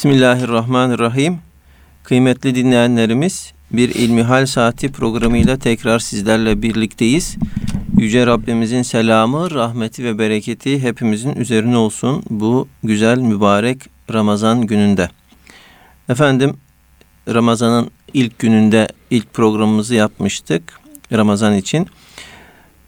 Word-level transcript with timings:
Bismillahirrahmanirrahim. 0.00 1.38
Kıymetli 2.02 2.54
dinleyenlerimiz 2.54 3.52
bir 3.70 3.88
İlmihal 3.88 4.46
Saati 4.46 4.92
programıyla 4.92 5.58
tekrar 5.58 5.98
sizlerle 5.98 6.62
birlikteyiz. 6.62 7.36
Yüce 7.98 8.26
Rabbimizin 8.26 8.82
selamı, 8.82 9.50
rahmeti 9.50 10.04
ve 10.04 10.18
bereketi 10.18 10.82
hepimizin 10.82 11.34
üzerine 11.34 11.76
olsun 11.76 12.22
bu 12.30 12.68
güzel 12.82 13.18
mübarek 13.18 13.78
Ramazan 14.12 14.66
gününde. 14.66 15.10
Efendim 16.08 16.56
Ramazan'ın 17.28 17.90
ilk 18.14 18.38
gününde 18.38 18.88
ilk 19.10 19.34
programımızı 19.34 19.94
yapmıştık 19.94 20.80
Ramazan 21.12 21.56
için. 21.56 21.86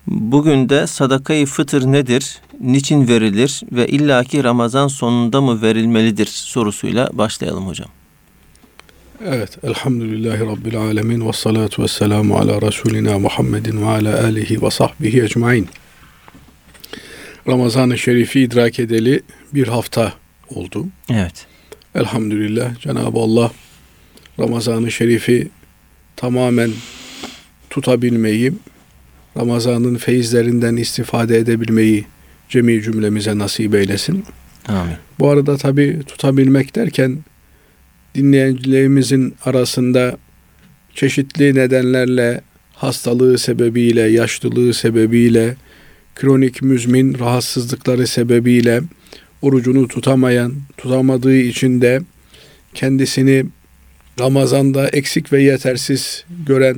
Bugün 0.07 0.69
de 0.69 0.87
sadakayı 0.87 1.46
fıtır 1.46 1.87
nedir, 1.87 2.39
niçin 2.61 3.09
verilir 3.09 3.62
ve 3.73 3.89
illaki 3.89 4.45
Ramazan 4.45 4.89
sonunda 4.89 5.41
mı 5.41 5.62
verilmelidir 5.62 6.27
sorusuyla 6.27 7.11
başlayalım 7.12 7.67
hocam. 7.67 7.89
Evet, 9.26 9.64
elhamdülillahi 9.64 10.40
rabbil 10.40 10.76
alemin 10.76 11.29
ve 11.29 11.32
salatu 11.32 11.82
ve 11.82 11.89
selamu 11.89 12.36
ala 12.36 12.62
Resulina 12.62 13.18
Muhammedin 13.18 13.82
ve 13.82 13.86
ala 13.86 14.25
alihi 14.25 14.62
ve 14.62 14.71
sahbihi 14.71 15.23
ecmain. 15.23 15.68
Ramazan-ı 17.48 17.98
Şerif'i 17.98 18.40
idrak 18.40 18.79
edeli 18.79 19.23
bir 19.54 19.68
hafta 19.68 20.12
oldu. 20.48 20.87
Evet. 21.11 21.46
Elhamdülillah 21.95 22.81
Cenab-ı 22.81 23.18
Allah 23.18 23.50
Ramazan-ı 24.40 24.93
Şerif'i 24.93 25.48
tamamen 26.17 26.71
tutabilmeyi, 27.71 28.53
Ramazan'ın 29.36 29.96
feyizlerinden 29.96 30.77
istifade 30.77 31.39
edebilmeyi 31.39 32.05
cemi 32.48 32.83
cümlemize 32.83 33.39
nasip 33.39 33.75
eylesin. 33.75 34.25
Amin. 34.69 34.95
Bu 35.19 35.31
arada 35.31 35.56
tabi 35.56 36.00
tutabilmek 36.06 36.75
derken 36.77 37.19
dinleyicilerimizin 38.14 39.34
arasında 39.45 40.17
çeşitli 40.95 41.55
nedenlerle 41.55 42.41
hastalığı 42.75 43.39
sebebiyle, 43.39 44.01
yaşlılığı 44.01 44.75
sebebiyle, 44.75 45.56
kronik 46.15 46.62
müzmin 46.62 47.19
rahatsızlıkları 47.19 48.06
sebebiyle 48.06 48.83
orucunu 49.43 49.89
tutamayan, 49.89 50.55
tutamadığı 50.77 51.37
için 51.37 51.81
de 51.81 52.03
kendisini 52.75 53.45
Ramazan'da 54.21 54.89
eksik 54.89 55.33
ve 55.33 55.43
yetersiz 55.43 56.25
gören 56.47 56.77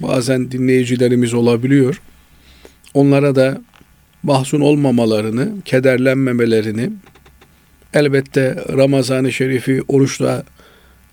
bazen 0.00 0.50
dinleyicilerimiz 0.50 1.34
olabiliyor. 1.34 2.00
Onlara 2.94 3.34
da 3.34 3.60
mahzun 4.22 4.60
olmamalarını, 4.60 5.52
kederlenmemelerini, 5.64 6.90
elbette 7.94 8.64
Ramazan-ı 8.76 9.32
Şerif'i 9.32 9.82
oruçla 9.88 10.44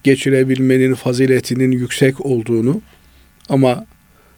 geçirebilmenin 0.03 0.93
faziletinin 0.93 1.71
yüksek 1.71 2.25
olduğunu 2.25 2.81
ama 3.49 3.85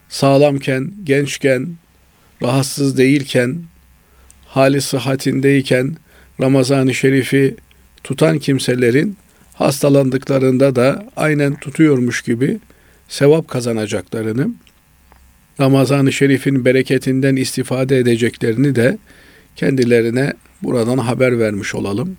sağlamken, 0.09 0.91
gençken, 1.03 1.69
rahatsız 2.41 2.97
değilken, 2.97 3.63
hali 4.45 4.81
sıhhatindeyken 4.81 5.95
Ramazan-ı 6.41 6.93
Şerif'i 6.93 7.55
tutan 8.03 8.39
kimselerin 8.39 9.17
hastalandıklarında 9.53 10.75
da 10.75 11.05
aynen 11.15 11.55
tutuyormuş 11.55 12.21
gibi 12.21 12.59
sevap 13.07 13.47
kazanacaklarını, 13.47 14.49
Ramazan-ı 15.59 16.11
Şerif'in 16.13 16.65
bereketinden 16.65 17.35
istifade 17.35 17.97
edeceklerini 17.97 18.75
de 18.75 18.97
kendilerine 19.55 20.33
buradan 20.63 20.97
haber 20.97 21.39
vermiş 21.39 21.75
olalım. 21.75 22.17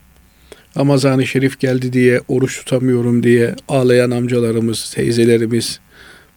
Ramazan-ı 0.77 1.27
Şerif 1.27 1.61
geldi 1.61 1.93
diye 1.93 2.21
oruç 2.29 2.59
tutamıyorum 2.59 3.23
diye 3.23 3.55
ağlayan 3.69 4.11
amcalarımız, 4.11 4.91
teyzelerimiz 4.95 5.81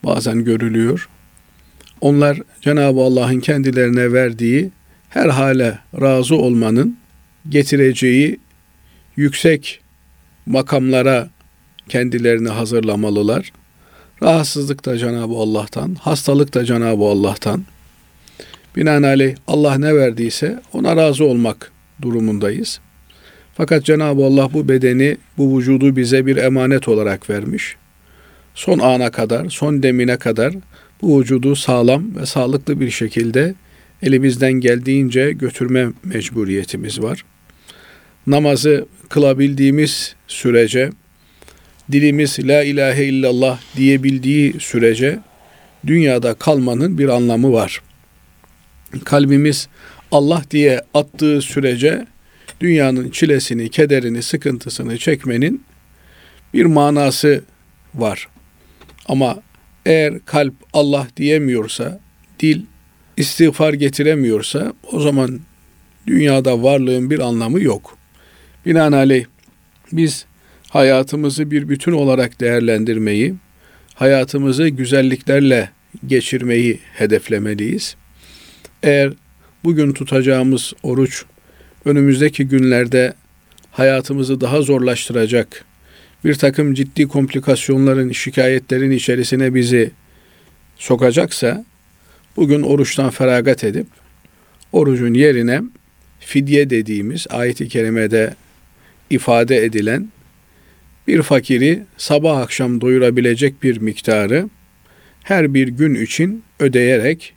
bazen 0.04 0.44
görülüyor. 0.44 1.10
Onlar 2.02 2.38
Cenab-ı 2.62 3.02
Allah'ın 3.02 3.40
kendilerine 3.40 4.14
verdiği 4.14 4.72
her 5.10 5.30
hale 5.30 5.80
razı 6.02 6.36
olmanın 6.36 6.98
getireceği 7.50 8.40
yüksek 9.16 9.82
makamlara 10.46 11.30
kendilerini 11.90 12.50
hazırlamalılar. 12.50 13.52
Rahatsızlık 14.24 14.86
da 14.86 14.98
Cenab-ı 14.98 15.34
Allah'tan, 15.34 15.96
hastalık 15.96 16.54
da 16.54 16.66
Cenab-ı 16.66 17.04
Allah'tan. 17.04 17.66
Binaenaleyh 18.76 19.36
Allah 19.48 19.78
ne 19.78 19.96
verdiyse 19.96 20.62
ona 20.74 20.96
razı 20.96 21.26
olmak 21.26 21.72
durumundayız. 22.02 22.80
Fakat 23.54 23.86
Cenab-ı 23.86 24.26
Allah 24.26 24.54
bu 24.54 24.70
bedeni, 24.70 25.18
bu 25.38 25.58
vücudu 25.58 25.96
bize 25.96 26.26
bir 26.26 26.38
emanet 26.38 26.88
olarak 26.88 27.30
vermiş. 27.30 27.76
Son 28.56 28.80
ana 28.80 29.12
kadar, 29.12 29.50
son 29.50 29.84
demine 29.84 30.18
kadar 30.18 30.54
bu 31.02 31.20
vücudu 31.20 31.56
sağlam 31.56 32.16
ve 32.16 32.26
sağlıklı 32.26 32.80
bir 32.80 32.90
şekilde 32.90 33.56
elimizden 34.02 34.54
geldiğince 34.54 35.32
götürme 35.32 35.90
mecburiyetimiz 36.04 37.02
var. 37.02 37.26
Namazı 38.28 38.86
kılabildiğimiz 39.10 40.16
sürece, 40.28 40.90
dilimiz 41.92 42.40
la 42.48 42.64
ilahe 42.64 43.06
illallah 43.06 43.60
diyebildiği 43.76 44.54
sürece 44.60 45.20
dünyada 45.88 46.34
kalmanın 46.34 46.98
bir 46.98 47.10
anlamı 47.10 47.54
var. 47.54 47.82
Kalbimiz 49.06 49.68
Allah 50.12 50.44
diye 50.52 50.82
attığı 50.94 51.42
sürece 51.42 52.08
dünyanın 52.62 53.10
çilesini, 53.10 53.70
kederini, 53.70 54.24
sıkıntısını 54.24 54.98
çekmenin 54.98 55.64
bir 56.54 56.66
manası 56.66 57.44
var. 57.96 58.28
Ama 59.06 59.42
eğer 59.86 60.26
kalp 60.26 60.54
Allah 60.74 61.08
diyemiyorsa, 61.18 62.00
dil 62.40 62.62
istiğfar 63.18 63.74
getiremiyorsa 63.74 64.74
o 64.92 65.00
zaman 65.00 65.40
dünyada 66.08 66.64
varlığın 66.64 67.10
bir 67.10 67.20
anlamı 67.20 67.62
yok. 67.62 67.98
Binaenaleyh 68.66 69.26
biz 69.92 70.26
hayatımızı 70.70 71.52
bir 71.52 71.70
bütün 71.70 71.92
olarak 71.92 72.42
değerlendirmeyi, 72.42 73.36
hayatımızı 73.96 74.68
güzelliklerle 74.68 75.70
geçirmeyi 76.08 76.80
hedeflemeliyiz. 76.94 77.96
Eğer 78.84 79.14
bugün 79.64 79.94
tutacağımız 79.94 80.74
oruç 80.84 81.24
önümüzdeki 81.86 82.48
günlerde 82.48 83.14
hayatımızı 83.72 84.42
daha 84.42 84.62
zorlaştıracak, 84.62 85.66
bir 86.26 86.36
takım 86.36 86.74
ciddi 86.74 87.08
komplikasyonların, 87.08 88.12
şikayetlerin 88.12 88.92
içerisine 88.92 89.56
bizi 89.56 89.92
sokacaksa, 90.78 91.66
bugün 92.38 92.62
oruçtan 92.62 93.10
feragat 93.10 93.64
edip, 93.64 93.88
orucun 94.72 95.14
yerine 95.14 95.62
fidye 96.20 96.70
dediğimiz 96.70 97.28
ayet-i 97.30 97.68
kerimede 97.68 98.34
ifade 99.10 99.58
edilen 99.66 100.10
bir 101.10 101.22
fakiri 101.22 101.84
sabah 101.98 102.38
akşam 102.38 102.82
doyurabilecek 102.82 103.64
bir 103.64 103.78
miktarı 103.78 104.50
her 105.24 105.54
bir 105.54 105.68
gün 105.68 105.96
için 105.96 106.44
ödeyerek 106.60 107.34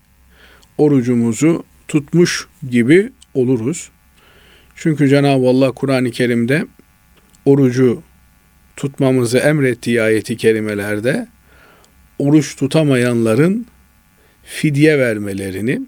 orucumuzu 0.79 1.65
tutmuş 1.89 2.47
gibi 2.71 3.13
oluruz. 3.35 3.91
Çünkü 4.77 5.09
Cenab-ı 5.09 5.49
Allah 5.49 5.73
Kur'an-ı 5.73 6.11
Kerim'de 6.11 6.67
orucu 7.45 8.03
tutmamızı 8.77 9.39
emrettiği 9.39 10.03
ayeti 10.03 10.37
kerimelerde 10.37 11.29
oruç 12.19 12.57
tutamayanların 12.57 13.67
fidye 14.45 14.99
vermelerini 14.99 15.81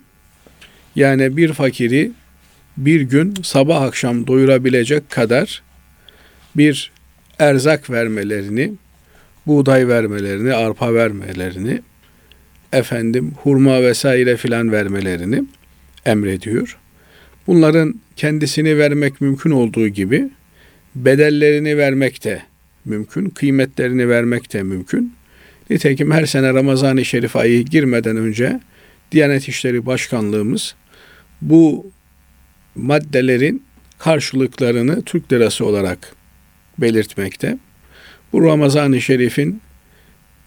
yani 0.97 1.37
bir 1.37 1.53
fakiri 1.53 2.12
bir 2.77 3.01
gün 3.01 3.34
sabah 3.43 3.83
akşam 3.83 4.27
doyurabilecek 4.27 5.11
kadar 5.11 5.62
bir 6.56 6.94
erzak 7.39 7.91
vermelerini, 7.91 8.72
buğday 9.47 9.89
vermelerini, 9.89 10.54
arpa 10.54 10.95
vermelerini, 10.95 11.83
efendim 12.72 13.33
hurma 13.42 13.83
vesaire 13.83 14.36
filan 14.36 14.72
vermelerini 14.72 15.45
emrediyor. 16.07 16.78
Bunların 17.47 18.01
kendisini 18.16 18.78
vermek 18.78 19.21
mümkün 19.21 19.51
olduğu 19.51 19.89
gibi 19.89 20.31
bedellerini 20.95 21.78
vermek 21.78 22.25
de 22.25 22.42
mümkün, 22.84 23.31
kıymetlerini 23.31 24.09
vermek 24.09 24.53
de 24.53 24.63
mümkün. 24.63 25.15
Nitekim 25.71 26.10
her 26.10 26.27
sene 26.27 26.54
Ramazan-ı 26.54 27.04
Şerif 27.04 27.37
ayı 27.37 27.65
girmeden 27.65 28.16
önce 28.16 28.60
Diyanet 29.13 29.48
İşleri 29.48 29.87
Başkanlığımız 29.87 30.75
bu 31.42 31.87
maddelerin 32.75 33.63
karşılıklarını 33.98 35.03
Türk 35.03 35.33
lirası 35.33 35.66
olarak 35.66 36.15
belirtmekte. 36.78 37.59
Bu 38.32 38.44
Ramazan-ı 38.44 39.00
Şerif'in 39.00 39.60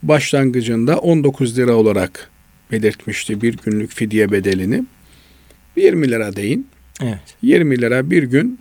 başlangıcında 0.03 0.97
19 0.97 1.57
lira 1.57 1.73
olarak 1.73 2.29
belirtmişti 2.71 3.41
bir 3.41 3.57
günlük 3.57 3.91
fidye 3.91 4.31
bedelini. 4.31 4.83
20 5.75 6.11
lira 6.11 6.35
deyin. 6.35 6.67
Evet. 7.03 7.35
20 7.41 7.81
lira 7.81 8.09
bir 8.09 8.23
gün 8.23 8.59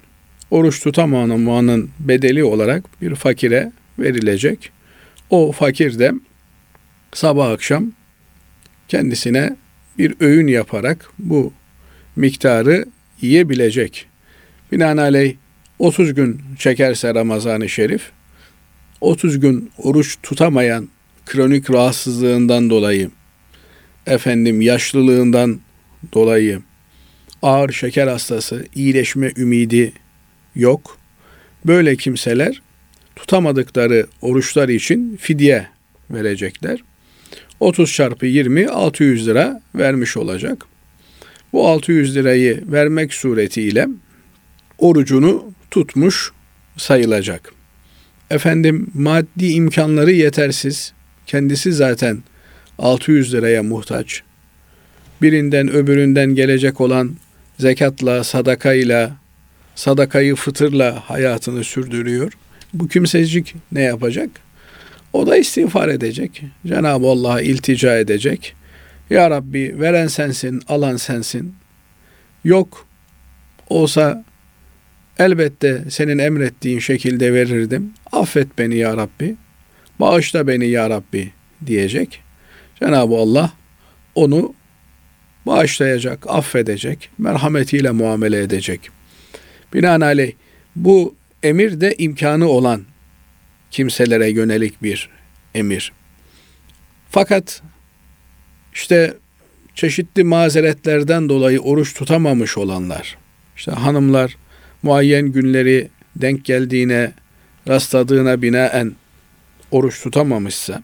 oruç 0.50 0.82
tutamamanın 0.82 1.90
bedeli 1.98 2.44
olarak 2.44 3.02
bir 3.02 3.14
fakire 3.14 3.72
verilecek. 3.98 4.70
O 5.30 5.52
fakir 5.52 5.98
de 5.98 6.12
sabah 7.12 7.50
akşam 7.50 7.92
kendisine 8.88 9.56
bir 9.98 10.14
öğün 10.20 10.46
yaparak 10.46 11.10
bu 11.18 11.52
miktarı 12.16 12.84
yiyebilecek. 13.20 14.06
Binaenaleyh 14.72 15.34
30 15.78 16.14
gün 16.14 16.42
çekerse 16.58 17.14
Ramazan-ı 17.14 17.68
Şerif, 17.68 18.10
30 19.00 19.40
gün 19.40 19.70
oruç 19.78 20.16
tutamayan 20.22 20.88
kronik 21.26 21.70
rahatsızlığından 21.70 22.70
dolayı, 22.70 23.10
efendim 24.06 24.60
yaşlılığından 24.60 25.60
dolayı, 26.12 26.62
ağır 27.42 27.72
şeker 27.72 28.06
hastası, 28.06 28.66
iyileşme 28.74 29.32
ümidi 29.36 29.92
yok. 30.54 30.98
Böyle 31.66 31.96
kimseler 31.96 32.62
tutamadıkları 33.16 34.06
oruçlar 34.22 34.68
için 34.68 35.16
fidye 35.16 35.66
verecekler. 36.10 36.80
30 37.60 37.92
çarpı 37.92 38.26
20 38.26 38.68
600 38.68 39.26
lira 39.26 39.62
vermiş 39.74 40.16
olacak. 40.16 40.64
Bu 41.52 41.68
600 41.68 42.16
lirayı 42.16 42.62
vermek 42.72 43.14
suretiyle 43.14 43.88
orucunu 44.78 45.55
tutmuş 45.70 46.32
sayılacak. 46.76 47.52
Efendim 48.30 48.90
maddi 48.94 49.46
imkanları 49.46 50.12
yetersiz. 50.12 50.92
Kendisi 51.26 51.72
zaten 51.72 52.22
600 52.78 53.34
liraya 53.34 53.62
muhtaç. 53.62 54.22
Birinden 55.22 55.68
öbüründen 55.68 56.34
gelecek 56.34 56.80
olan 56.80 57.16
zekatla, 57.58 58.24
sadakayla, 58.24 59.16
sadakayı 59.74 60.34
fıtırla 60.34 61.02
hayatını 61.06 61.64
sürdürüyor. 61.64 62.32
Bu 62.74 62.88
kimsecik 62.88 63.54
ne 63.72 63.82
yapacak? 63.82 64.30
O 65.12 65.26
da 65.26 65.36
istiğfar 65.36 65.88
edecek. 65.88 66.42
Cenab-ı 66.66 67.06
Allah'a 67.06 67.40
iltica 67.40 67.98
edecek. 67.98 68.54
Ya 69.10 69.30
Rabbi 69.30 69.80
veren 69.80 70.06
sensin, 70.06 70.62
alan 70.68 70.96
sensin. 70.96 71.54
Yok 72.44 72.86
olsa 73.68 74.24
elbette 75.18 75.84
senin 75.90 76.18
emrettiğin 76.18 76.78
şekilde 76.78 77.34
verirdim. 77.34 77.92
Affet 78.12 78.58
beni 78.58 78.76
ya 78.76 78.96
Rabbi. 78.96 79.36
Bağışla 80.00 80.46
beni 80.46 80.68
ya 80.68 80.90
Rabbi 80.90 81.32
diyecek. 81.66 82.22
Cenab-ı 82.80 83.14
Allah 83.14 83.52
onu 84.14 84.54
bağışlayacak, 85.46 86.24
affedecek, 86.28 87.10
merhametiyle 87.18 87.90
muamele 87.90 88.42
edecek. 88.42 88.90
Binaenaleyh 89.74 90.32
bu 90.76 91.14
emir 91.42 91.80
de 91.80 91.94
imkanı 91.98 92.48
olan 92.48 92.82
kimselere 93.70 94.30
yönelik 94.30 94.82
bir 94.82 95.10
emir. 95.54 95.92
Fakat 97.10 97.62
işte 98.74 99.14
çeşitli 99.74 100.24
mazeretlerden 100.24 101.28
dolayı 101.28 101.60
oruç 101.60 101.94
tutamamış 101.94 102.58
olanlar, 102.58 103.18
işte 103.56 103.72
hanımlar 103.72 104.36
muayyen 104.82 105.26
günleri 105.26 105.88
denk 106.16 106.44
geldiğine, 106.44 107.12
rastladığına 107.68 108.42
binaen 108.42 108.92
oruç 109.70 110.02
tutamamışsa, 110.02 110.82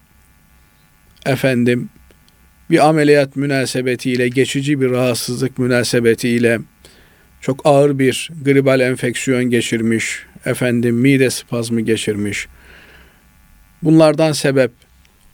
efendim 1.27 1.89
bir 2.71 2.89
ameliyat 2.89 3.37
münasebetiyle, 3.37 4.29
geçici 4.29 4.81
bir 4.81 4.91
rahatsızlık 4.91 5.59
münasebetiyle 5.59 6.59
çok 7.41 7.61
ağır 7.65 7.99
bir 7.99 8.31
gribal 8.45 8.81
enfeksiyon 8.81 9.45
geçirmiş, 9.45 10.27
efendim 10.45 10.97
mide 10.97 11.31
spazmı 11.31 11.81
geçirmiş. 11.81 12.49
Bunlardan 13.83 14.33
sebep 14.33 14.73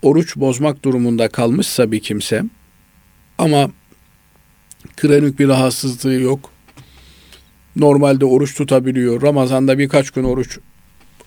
oruç 0.02 0.36
bozmak 0.36 0.84
durumunda 0.84 1.28
kalmışsa 1.28 1.92
bir 1.92 2.00
kimse 2.00 2.42
ama 3.38 3.70
kronik 4.96 5.38
bir 5.38 5.48
rahatsızlığı 5.48 6.14
yok. 6.14 6.50
Normalde 7.78 8.24
oruç 8.24 8.54
tutabiliyor. 8.54 9.22
Ramazanda 9.22 9.78
birkaç 9.78 10.10
gün 10.10 10.24
oruç 10.24 10.58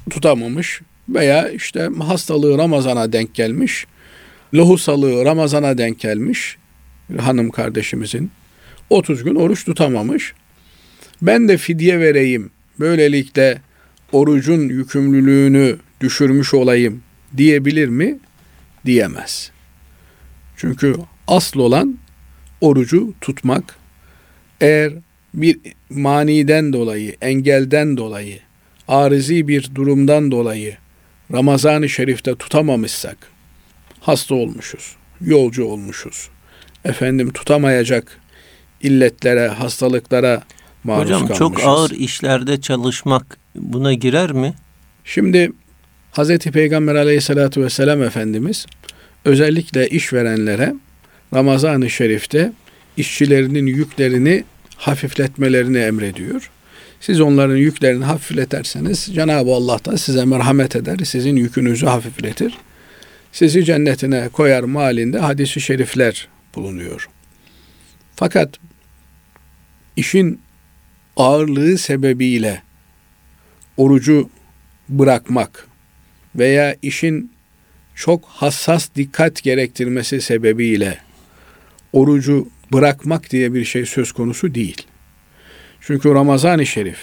tutamamış 0.10 0.82
veya 1.10 1.50
işte 1.50 1.90
hastalığı 2.00 2.58
Ramazan'a 2.58 3.14
denk 3.14 3.36
gelmiş. 3.36 3.86
Lohusalığı 4.54 5.26
Ramazan'a 5.26 5.78
denk 5.78 6.00
gelmiş. 6.00 6.58
Hanım 7.20 7.50
kardeşimizin 7.50 8.32
30 8.90 9.24
gün 9.24 9.36
oruç 9.36 9.66
tutamamış. 9.66 10.34
Ben 11.22 11.48
de 11.48 11.58
fidye 11.58 12.00
vereyim. 12.00 12.52
Böylelikle 12.80 13.62
orucun 14.12 14.62
yükümlülüğünü 14.62 15.78
düşürmüş 16.02 16.54
olayım 16.54 17.02
diyebilir 17.38 17.88
mi? 17.88 18.20
Diyemez. 18.86 19.52
Çünkü 20.58 20.96
asıl 21.28 21.60
olan 21.60 21.98
orucu 22.62 23.14
tutmak. 23.22 23.76
Eğer 24.62 24.94
bir 25.34 25.58
maniden 25.90 26.74
dolayı, 26.74 27.16
engelden 27.22 27.98
dolayı, 27.98 28.40
arizi 28.88 29.48
bir 29.48 29.76
durumdan 29.76 30.32
dolayı 30.32 30.78
Ramazan-ı 31.34 31.90
Şerif'te 31.90 32.36
tutamamışsak, 32.36 33.18
hasta 34.00 34.36
olmuşuz, 34.36 34.96
yolcu 35.22 35.66
olmuşuz, 35.66 36.30
efendim 36.86 37.32
tutamayacak 37.32 38.20
illetlere, 38.82 39.48
hastalıklara 39.48 40.44
maruz 40.84 41.06
Hocam 41.06 41.20
kalmışız. 41.20 41.38
çok 41.38 41.60
ağır 41.64 41.92
işlerde 41.92 42.62
çalışmak 42.62 43.38
buna 43.56 43.94
girer 43.94 44.32
mi? 44.32 44.54
Şimdi 45.04 45.52
Hz. 46.14 46.38
Peygamber 46.38 46.96
aleyhissalatü 46.96 47.64
vesselam 47.64 48.04
Efendimiz 48.04 48.66
özellikle 49.26 49.90
işverenlere 49.90 50.74
Ramazan-ı 51.34 51.90
Şerif'te 51.90 52.54
işçilerinin 52.98 53.66
yüklerini 53.66 54.44
hafifletmelerini 54.82 55.78
emrediyor. 55.78 56.52
Siz 57.00 57.22
onların 57.22 57.56
yüklerini 57.56 58.06
hafifleterseniz 58.06 59.10
Cenab-ı 59.14 59.52
Allah 59.52 59.86
da 59.86 59.98
size 59.98 60.26
merhamet 60.26 60.76
eder, 60.76 60.98
sizin 60.98 61.36
yükünüzü 61.36 61.86
hafifletir. 61.86 62.58
Sizi 63.32 63.66
cennetine 63.66 64.30
koyar 64.30 64.64
malinde 64.64 65.20
hadisi 65.20 65.62
şerifler 65.62 66.28
bulunuyor. 66.56 67.10
Fakat 68.16 68.60
işin 69.96 70.42
ağırlığı 71.18 71.78
sebebiyle 71.78 72.62
orucu 73.78 74.30
bırakmak 74.90 75.68
veya 76.36 76.76
işin 76.82 77.32
çok 77.96 78.26
hassas 78.26 78.90
dikkat 78.96 79.44
gerektirmesi 79.44 80.22
sebebiyle 80.22 80.98
orucu 81.94 82.48
bırakmak 82.74 83.30
diye 83.30 83.54
bir 83.54 83.66
şey 83.66 83.86
söz 83.86 84.12
konusu 84.12 84.56
değil. 84.56 84.82
Çünkü 85.82 86.14
Ramazan-ı 86.14 86.66
Şerif 86.66 86.98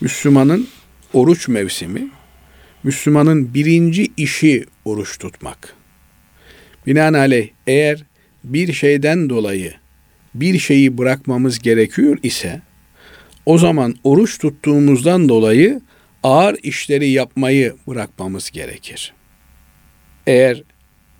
Müslümanın 0.00 0.68
oruç 1.12 1.48
mevsimi, 1.48 2.08
Müslümanın 2.82 3.54
birinci 3.54 4.12
işi 4.16 4.64
oruç 4.84 5.18
tutmak. 5.18 5.74
Binaenaleyh 6.86 7.48
eğer 7.66 8.04
bir 8.44 8.72
şeyden 8.72 9.30
dolayı 9.30 9.74
bir 10.34 10.58
şeyi 10.58 10.98
bırakmamız 10.98 11.58
gerekiyor 11.58 12.18
ise 12.22 12.62
o 13.46 13.58
zaman 13.58 13.94
oruç 14.04 14.38
tuttuğumuzdan 14.38 15.28
dolayı 15.28 15.80
ağır 16.22 16.56
işleri 16.62 17.08
yapmayı 17.08 17.74
bırakmamız 17.88 18.50
gerekir. 18.50 19.12
Eğer 20.26 20.62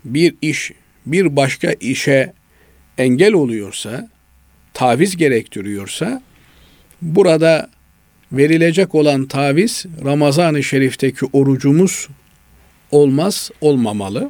bir 0.05 0.35
iş 0.41 0.71
bir 1.05 1.35
başka 1.35 1.71
işe 1.71 2.33
engel 2.97 3.33
oluyorsa, 3.33 4.09
taviz 4.73 5.17
gerektiriyorsa 5.17 6.21
burada 7.01 7.69
verilecek 8.31 8.95
olan 8.95 9.25
taviz 9.25 9.85
Ramazan-ı 10.05 10.63
Şerif'teki 10.63 11.25
orucumuz 11.33 12.07
olmaz, 12.91 13.51
olmamalı. 13.61 14.29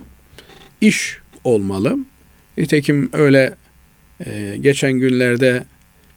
İş 0.82 1.18
olmalı. 1.44 1.98
Nitekim 2.58 3.10
öyle 3.14 3.56
e, 4.26 4.58
geçen 4.62 4.94
günlerde 4.94 5.64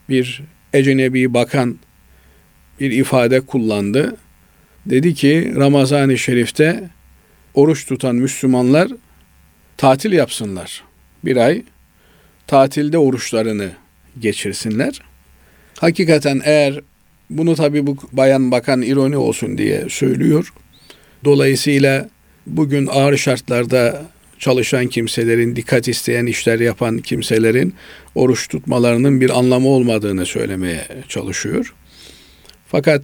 bir 0.08 0.42
ecnebi 0.72 1.34
bakan 1.34 1.78
bir 2.80 2.90
ifade 2.90 3.40
kullandı. 3.40 4.16
Dedi 4.86 5.14
ki 5.14 5.52
Ramazan-ı 5.56 6.18
Şerif'te 6.18 6.90
oruç 7.54 7.86
tutan 7.86 8.16
Müslümanlar 8.16 8.88
tatil 9.76 10.12
yapsınlar. 10.12 10.84
Bir 11.24 11.36
ay 11.36 11.62
tatilde 12.46 12.98
oruçlarını 12.98 13.70
geçirsinler. 14.20 15.00
Hakikaten 15.78 16.40
eğer 16.44 16.80
bunu 17.30 17.54
tabi 17.54 17.86
bu 17.86 17.96
bayan 18.12 18.50
bakan 18.50 18.82
ironi 18.82 19.16
olsun 19.16 19.58
diye 19.58 19.84
söylüyor. 19.88 20.52
Dolayısıyla 21.24 22.08
bugün 22.46 22.86
ağır 22.86 23.16
şartlarda 23.16 24.02
çalışan 24.38 24.86
kimselerin, 24.86 25.56
dikkat 25.56 25.88
isteyen 25.88 26.26
işler 26.26 26.60
yapan 26.60 26.98
kimselerin 26.98 27.74
oruç 28.14 28.48
tutmalarının 28.48 29.20
bir 29.20 29.38
anlamı 29.38 29.68
olmadığını 29.68 30.26
söylemeye 30.26 30.86
çalışıyor. 31.08 31.74
Fakat 32.66 33.02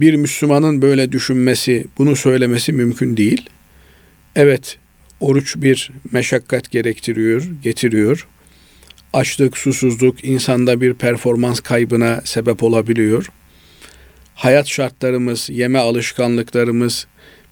bir 0.00 0.14
Müslümanın 0.14 0.82
böyle 0.82 1.12
düşünmesi, 1.12 1.86
bunu 1.98 2.16
söylemesi 2.16 2.72
mümkün 2.72 3.16
değil. 3.16 3.50
Evet, 4.36 4.78
oruç 5.20 5.56
bir 5.56 5.90
meşakkat 6.12 6.70
gerektiriyor, 6.70 7.48
getiriyor. 7.62 8.28
Açlık, 9.14 9.58
susuzluk 9.58 10.24
insanda 10.24 10.80
bir 10.80 10.94
performans 10.94 11.60
kaybına 11.60 12.20
sebep 12.24 12.62
olabiliyor. 12.62 13.26
Hayat 14.34 14.68
şartlarımız, 14.68 15.50
yeme 15.50 15.78
alışkanlıklarımız 15.78 17.06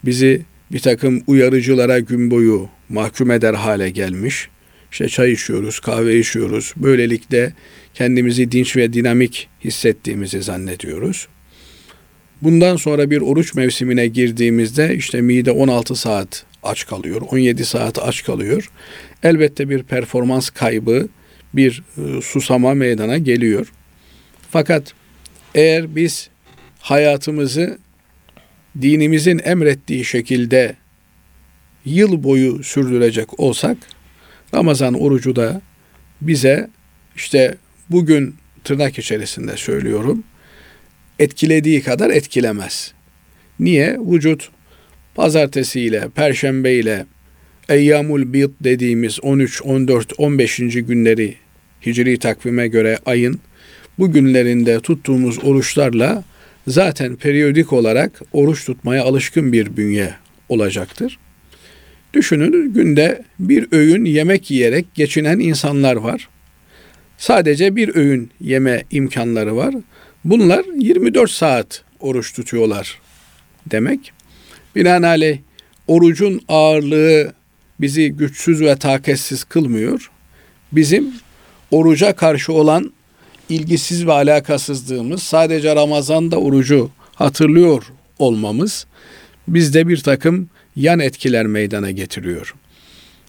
bizi 0.05 0.43
bir 0.73 0.79
takım 0.79 1.23
uyarıcılara 1.27 1.99
gün 1.99 2.31
boyu 2.31 2.69
mahkum 2.89 3.31
eder 3.31 3.55
hale 3.55 3.91
gelmiş. 3.91 4.49
İşte 4.93 5.09
çay 5.09 5.33
içiyoruz, 5.33 5.81
kahve 5.81 6.19
içiyoruz. 6.19 6.73
Böylelikle 6.77 7.53
kendimizi 7.95 8.53
dinç 8.53 8.77
ve 8.77 8.93
dinamik 8.93 9.49
hissettiğimizi 9.65 10.43
zannediyoruz. 10.43 11.29
Bundan 12.43 12.77
sonra 12.77 13.11
bir 13.11 13.21
oruç 13.21 13.55
mevsimine 13.55 14.07
girdiğimizde 14.07 14.97
işte 14.97 15.21
mide 15.21 15.51
16 15.51 15.95
saat 15.95 16.45
aç 16.63 16.87
kalıyor, 16.87 17.23
17 17.31 17.65
saat 17.65 17.99
aç 17.99 18.25
kalıyor. 18.25 18.71
Elbette 19.23 19.69
bir 19.69 19.83
performans 19.83 20.51
kaybı, 20.51 21.09
bir 21.55 21.83
e, 21.99 22.21
susama 22.23 22.75
meydana 22.75 23.19
geliyor. 23.19 23.73
Fakat 24.51 24.95
eğer 25.55 25.97
biz 25.97 26.29
hayatımızı 26.81 27.79
dinimizin 28.83 29.41
emrettiği 29.45 30.05
şekilde 30.05 30.77
yıl 31.85 32.23
boyu 32.23 32.63
sürdürecek 32.65 33.41
olsak 33.41 33.77
Ramazan 34.55 34.95
orucu 34.95 35.37
da 35.37 35.61
bize 36.21 36.71
işte 37.17 37.57
bugün 37.91 38.35
tırnak 38.65 38.99
içerisinde 38.99 39.57
söylüyorum 39.57 40.25
etkilediği 41.19 41.83
kadar 41.83 42.11
etkilemez. 42.11 42.93
Niye? 43.61 43.99
Vücut 44.01 44.51
pazartesi 45.15 45.81
ile, 45.81 46.09
perşembe 46.15 46.73
ile 46.75 47.07
Eyyamul 47.69 48.33
Bid 48.33 48.51
dediğimiz 48.61 49.25
13, 49.25 49.63
14, 49.63 50.13
15. 50.19 50.57
günleri 50.57 51.35
hicri 51.87 52.19
takvime 52.19 52.69
göre 52.69 52.99
ayın 53.07 53.41
bu 53.99 54.13
günlerinde 54.13 54.81
tuttuğumuz 54.81 55.45
oruçlarla 55.45 56.25
zaten 56.67 57.17
periyodik 57.17 57.73
olarak 57.73 58.23
oruç 58.33 58.65
tutmaya 58.65 59.05
alışkın 59.05 59.53
bir 59.53 59.77
bünye 59.77 60.15
olacaktır. 60.49 61.19
Düşünün 62.15 62.75
günde 62.75 63.25
bir 63.39 63.69
öğün 63.73 64.05
yemek 64.05 64.51
yiyerek 64.51 64.95
geçinen 64.95 65.39
insanlar 65.39 65.97
var. 65.97 66.29
Sadece 67.19 67.77
bir 67.77 67.97
öğün 67.97 68.31
yeme 68.41 68.85
imkanları 68.91 69.57
var. 69.57 69.75
Bunlar 70.25 70.65
24 70.79 71.31
saat 71.31 71.85
oruç 72.01 72.33
tutuyorlar 72.35 72.99
demek. 73.67 74.13
Binaenaleyh 74.77 75.39
orucun 75.87 76.41
ağırlığı 76.49 77.33
bizi 77.81 78.11
güçsüz 78.11 78.61
ve 78.61 78.77
taketsiz 78.77 79.45
kılmıyor. 79.45 80.11
Bizim 80.73 81.15
oruca 81.73 82.17
karşı 82.17 82.53
olan 82.53 82.93
ilgisiz 83.49 84.07
ve 84.07 84.13
alakasızlığımız, 84.13 85.23
sadece 85.23 85.77
Ramazan'da 85.77 86.37
orucu 86.37 86.91
hatırlıyor 87.15 87.85
olmamız 88.19 88.87
bizde 89.49 89.89
bir 89.89 89.97
takım 89.97 90.49
yan 90.77 90.99
etkiler 90.99 91.47
meydana 91.47 91.91
getiriyor. 91.91 92.55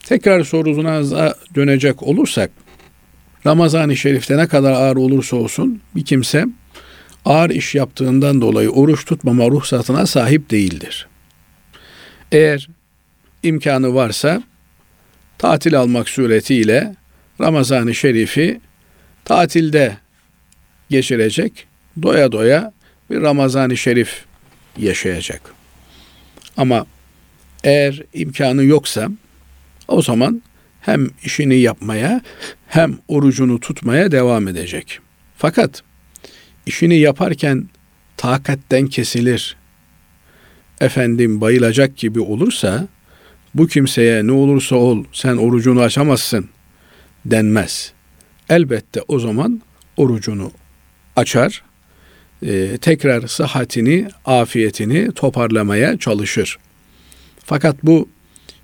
Tekrar 0.03 0.43
soruna 0.43 1.33
dönecek 1.55 2.03
olursak, 2.03 2.51
Ramazan-ı 3.45 3.97
Şerif'te 3.97 4.37
ne 4.37 4.47
kadar 4.47 4.71
ağır 4.71 4.95
olursa 4.95 5.35
olsun 5.35 5.81
bir 5.95 6.05
kimse 6.05 6.45
ağır 7.25 7.49
iş 7.49 7.75
yaptığından 7.75 8.41
dolayı 8.41 8.69
oruç 8.69 9.05
tutmama 9.05 9.47
ruhsatına 9.47 10.05
sahip 10.05 10.49
değildir. 10.49 11.07
Eğer 12.31 12.69
imkanı 13.43 13.95
varsa 13.95 14.43
tatil 15.37 15.79
almak 15.79 16.09
suretiyle 16.09 16.95
Ramazan-ı 17.43 17.95
Şerif'i 17.95 18.61
tatilde 19.25 19.97
geçirecek, 20.89 21.67
doya 22.01 22.31
doya 22.31 22.73
bir 23.09 23.21
Ramazan-ı 23.21 23.77
Şerif 23.77 24.25
yaşayacak. 24.77 25.41
Ama 26.57 26.85
eğer 27.63 28.03
imkanı 28.13 28.63
yoksa 28.63 29.09
o 29.87 30.01
zaman 30.01 30.41
hem 30.81 31.09
işini 31.23 31.59
yapmaya 31.59 32.21
hem 32.67 32.97
orucunu 33.07 33.59
tutmaya 33.59 34.11
devam 34.11 34.47
edecek. 34.47 34.99
Fakat 35.37 35.83
işini 36.65 36.99
yaparken 36.99 37.69
takatten 38.17 38.87
kesilir, 38.87 39.55
efendim 40.81 41.41
bayılacak 41.41 41.97
gibi 41.97 42.19
olursa 42.19 42.87
bu 43.55 43.67
kimseye 43.67 44.27
ne 44.27 44.31
olursa 44.31 44.75
ol 44.75 45.03
sen 45.13 45.37
orucunu 45.37 45.81
açamazsın 45.81 46.49
denmez. 47.25 47.93
Elbette 48.49 49.01
o 49.07 49.19
zaman 49.19 49.61
orucunu 49.97 50.51
açar, 51.15 51.63
e, 52.45 52.77
tekrar 52.77 53.27
sıhhatini, 53.27 54.07
afiyetini 54.25 55.11
toparlamaya 55.11 55.97
çalışır. 55.97 56.57
Fakat 57.45 57.83
bu 57.83 58.09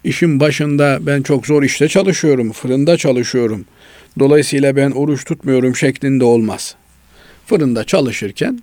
işin 0.04 0.39
başında 0.39 1.00
ben 1.01 1.22
çok 1.22 1.48
zor 1.48 1.63
işte 1.63 1.88
çalışıyorum, 1.88 2.51
fırında 2.51 2.98
çalışıyorum. 2.98 3.66
Dolayısıyla 4.20 4.75
ben 4.75 4.92
oruç 4.92 5.25
tutmuyorum 5.25 5.75
şeklinde 5.75 6.24
olmaz. 6.24 6.75
Fırında 7.46 7.84
çalışırken 7.84 8.60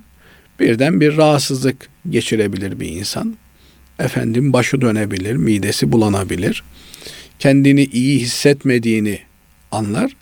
birden 0.61 1.01
bir 1.01 1.17
rahatsızlık 1.17 1.89
geçirebilir 2.11 2.81
bir 2.81 2.89
insan. 2.89 3.37
Efendim 3.99 4.53
başı 4.53 4.81
dönebilir, 4.81 5.37
midesi 5.37 5.93
bulanabilir. 5.93 6.63
Kendini 7.39 7.85
iyi 7.85 8.21
hissetmediğini 8.21 9.19
anlar. 9.73 10.17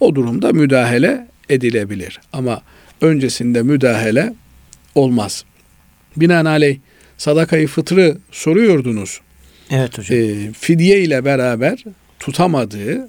O 0.00 0.14
durumda 0.14 0.52
müdahale 0.52 1.28
edilebilir. 1.48 2.20
Ama 2.32 2.62
öncesinde 3.00 3.62
müdahale 3.62 4.34
olmaz. 4.94 5.44
Binaenaleyh 6.16 6.78
sadakayı 7.16 7.68
fıtrı 7.68 8.18
soruyordunuz. 8.30 9.20
Evet 9.70 9.98
hocam. 9.98 10.18
E, 10.18 10.52
fidye 10.52 11.02
ile 11.02 11.24
beraber 11.24 11.84
tutamadığı 12.20 13.08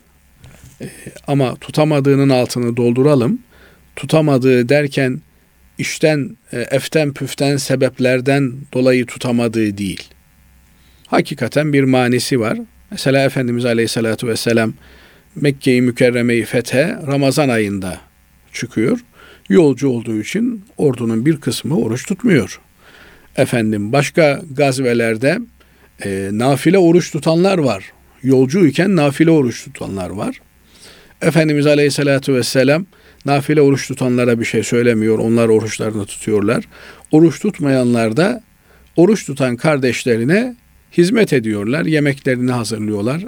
e, 0.81 0.89
ama 1.27 1.55
tutamadığının 1.55 2.29
altını 2.29 2.77
dolduralım. 2.77 3.39
Tutamadığı 3.95 4.69
derken 4.69 5.21
işten, 5.77 6.37
e, 6.53 6.59
eften 6.59 7.13
püften 7.13 7.57
sebeplerden 7.57 8.53
dolayı 8.73 9.05
tutamadığı 9.05 9.77
değil. 9.77 10.03
Hakikaten 11.07 11.73
bir 11.73 11.83
manisi 11.83 12.39
var. 12.39 12.57
Mesela 12.91 13.25
Efendimiz 13.25 13.65
Aleyhisselatü 13.65 14.27
Vesselam 14.27 14.73
Mekke-i 15.41 15.81
Mükerreme'yi 15.81 16.45
fethe 16.45 16.97
Ramazan 17.07 17.49
ayında 17.49 17.99
çıkıyor. 18.53 18.99
Yolcu 19.49 19.89
olduğu 19.89 20.21
için 20.21 20.65
ordunun 20.77 21.25
bir 21.25 21.37
kısmı 21.37 21.77
oruç 21.79 22.05
tutmuyor. 22.05 22.59
Efendim 23.35 23.91
başka 23.91 24.41
gazvelerde 24.51 25.39
e, 26.05 26.29
nafile 26.31 26.77
oruç 26.77 27.11
tutanlar 27.11 27.57
var. 27.57 27.91
Yolcuyken 28.23 28.95
nafile 28.95 29.31
oruç 29.31 29.63
tutanlar 29.63 30.09
var. 30.09 30.41
Efendimiz 31.21 31.67
Aleyhisselatü 31.67 32.33
Vesselam 32.33 32.85
nafile 33.25 33.61
oruç 33.61 33.87
tutanlara 33.87 34.39
bir 34.39 34.45
şey 34.45 34.63
söylemiyor. 34.63 35.19
Onlar 35.19 35.49
oruçlarını 35.49 36.05
tutuyorlar. 36.05 36.63
Oruç 37.11 37.39
tutmayanlar 37.39 38.17
da 38.17 38.43
oruç 38.95 39.25
tutan 39.25 39.55
kardeşlerine 39.55 40.55
hizmet 40.97 41.33
ediyorlar. 41.33 41.85
Yemeklerini 41.85 42.51
hazırlıyorlar. 42.51 43.23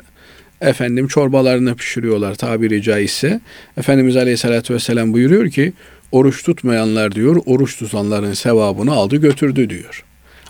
Efendim 0.62 1.08
çorbalarını 1.08 1.76
pişiriyorlar 1.76 2.36
tabiri 2.36 2.82
caizse. 2.82 3.40
Efendimiz 3.78 4.18
Aleyhisselatü 4.18 4.74
Vesselam 4.74 5.14
buyuruyor 5.14 5.50
ki 5.50 5.74
oruç 6.12 6.44
tutmayanlar 6.44 7.16
diyor 7.16 7.42
oruç 7.46 7.78
tutanların 7.78 8.34
sevabını 8.34 8.92
aldı 8.94 9.18
götürdü 9.18 9.70
diyor. 9.70 10.06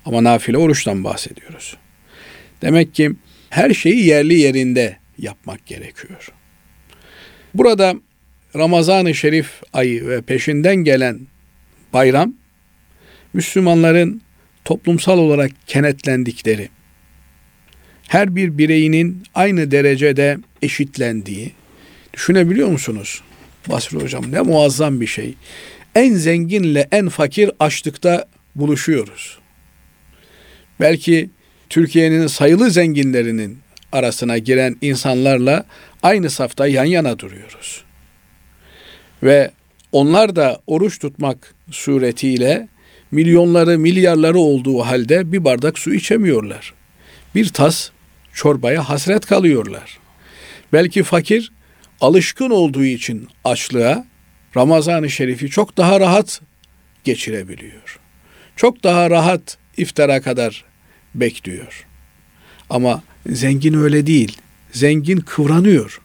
Ama 0.06 0.24
nafile 0.24 0.58
oruçtan 0.58 1.04
bahsediyoruz. 1.04 1.78
Demek 2.62 2.96
ki 2.96 3.12
her 3.50 3.74
şeyi 3.74 4.06
yerli 4.06 4.40
yerinde 4.40 4.98
yapmak 5.18 5.66
gerekiyor. 5.66 6.32
Burada 7.54 7.96
Ramazan-ı 8.56 9.16
Şerif 9.16 9.62
ayı 9.74 10.08
ve 10.08 10.22
peşinden 10.22 10.76
gelen 10.76 11.20
bayram 11.94 12.34
Müslümanların 13.34 14.22
toplumsal 14.66 15.18
olarak 15.18 15.52
kenetlendikleri, 15.68 16.70
her 18.10 18.36
bir 18.36 18.58
bireyinin 18.58 19.24
aynı 19.36 19.72
derecede 19.72 20.38
eşitlendiği, 20.62 21.52
düşünebiliyor 22.14 22.68
musunuz? 22.68 23.22
Basri 23.70 23.98
Hocam 23.98 24.32
ne 24.32 24.42
muazzam 24.42 25.02
bir 25.02 25.08
şey. 25.08 25.34
En 25.96 26.14
zenginle 26.14 26.88
en 26.92 27.10
fakir 27.10 27.52
açlıkta 27.60 28.26
buluşuyoruz. 28.56 29.40
Belki 30.80 31.30
Türkiye'nin 31.70 32.28
sayılı 32.28 32.72
zenginlerinin 32.72 33.60
arasına 33.92 34.38
giren 34.38 34.78
insanlarla 34.82 35.66
aynı 36.04 36.30
safta 36.30 36.68
yan 36.68 36.86
yana 36.86 37.20
duruyoruz. 37.20 37.84
Ve 39.24 39.52
onlar 39.92 40.36
da 40.36 40.62
oruç 40.68 41.00
tutmak 41.00 41.56
suretiyle 41.72 42.68
milyonları, 43.12 43.80
milyarları 43.80 44.40
olduğu 44.40 44.80
halde 44.80 45.32
bir 45.32 45.44
bardak 45.44 45.80
su 45.80 45.94
içemiyorlar. 45.94 46.74
Bir 47.36 47.50
tas 47.50 47.92
çorbaya 48.40 48.90
hasret 48.90 49.26
kalıyorlar. 49.26 50.00
Belki 50.74 51.04
fakir 51.04 51.52
alışkın 52.02 52.50
olduğu 52.50 52.84
için 52.84 53.28
açlığa 53.44 54.06
Ramazan-ı 54.58 55.10
Şerif'i 55.10 55.50
çok 55.50 55.78
daha 55.78 56.00
rahat 56.00 56.42
geçirebiliyor. 57.04 58.00
Çok 58.56 58.84
daha 58.84 59.10
rahat 59.10 59.58
iftara 59.78 60.22
kadar 60.22 60.66
bekliyor. 61.16 61.88
Ama 62.70 63.04
zengin 63.30 63.74
öyle 63.74 64.08
değil. 64.08 64.38
Zengin 64.72 65.18
kıvranıyor. 65.18 66.02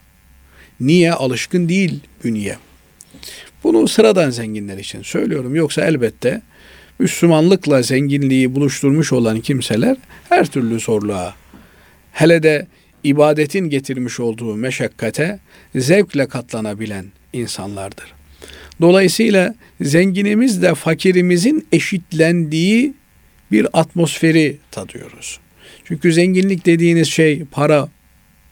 Niye? 0.80 1.12
Alışkın 1.12 1.68
değil 1.68 2.00
bünye. 2.24 2.56
Bunu 3.64 3.88
sıradan 3.88 4.30
zenginler 4.30 4.78
için 4.78 5.02
söylüyorum. 5.02 5.54
Yoksa 5.54 5.84
elbette 5.84 6.42
Müslümanlıkla 6.98 7.82
zenginliği 7.82 8.54
buluşturmuş 8.54 9.12
olan 9.12 9.40
kimseler 9.40 9.96
her 10.28 10.46
türlü 10.46 10.80
zorluğa, 10.80 11.34
hele 12.14 12.42
de 12.42 12.66
ibadetin 13.04 13.70
getirmiş 13.70 14.20
olduğu 14.20 14.56
meşakkate 14.56 15.38
zevkle 15.74 16.26
katlanabilen 16.28 17.04
insanlardır. 17.32 18.12
Dolayısıyla 18.80 19.54
zenginimiz 19.80 20.62
de 20.62 20.74
fakirimizin 20.74 21.66
eşitlendiği 21.72 22.94
bir 23.52 23.66
atmosferi 23.72 24.56
tadıyoruz. 24.70 25.40
Çünkü 25.84 26.12
zenginlik 26.12 26.66
dediğiniz 26.66 27.08
şey 27.08 27.44
para, 27.44 27.88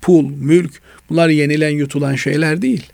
pul, 0.01 0.31
mülk 0.31 0.73
bunlar 1.11 1.29
yenilen 1.29 1.71
yutulan 1.71 2.15
şeyler 2.15 2.63
değil. 2.63 2.87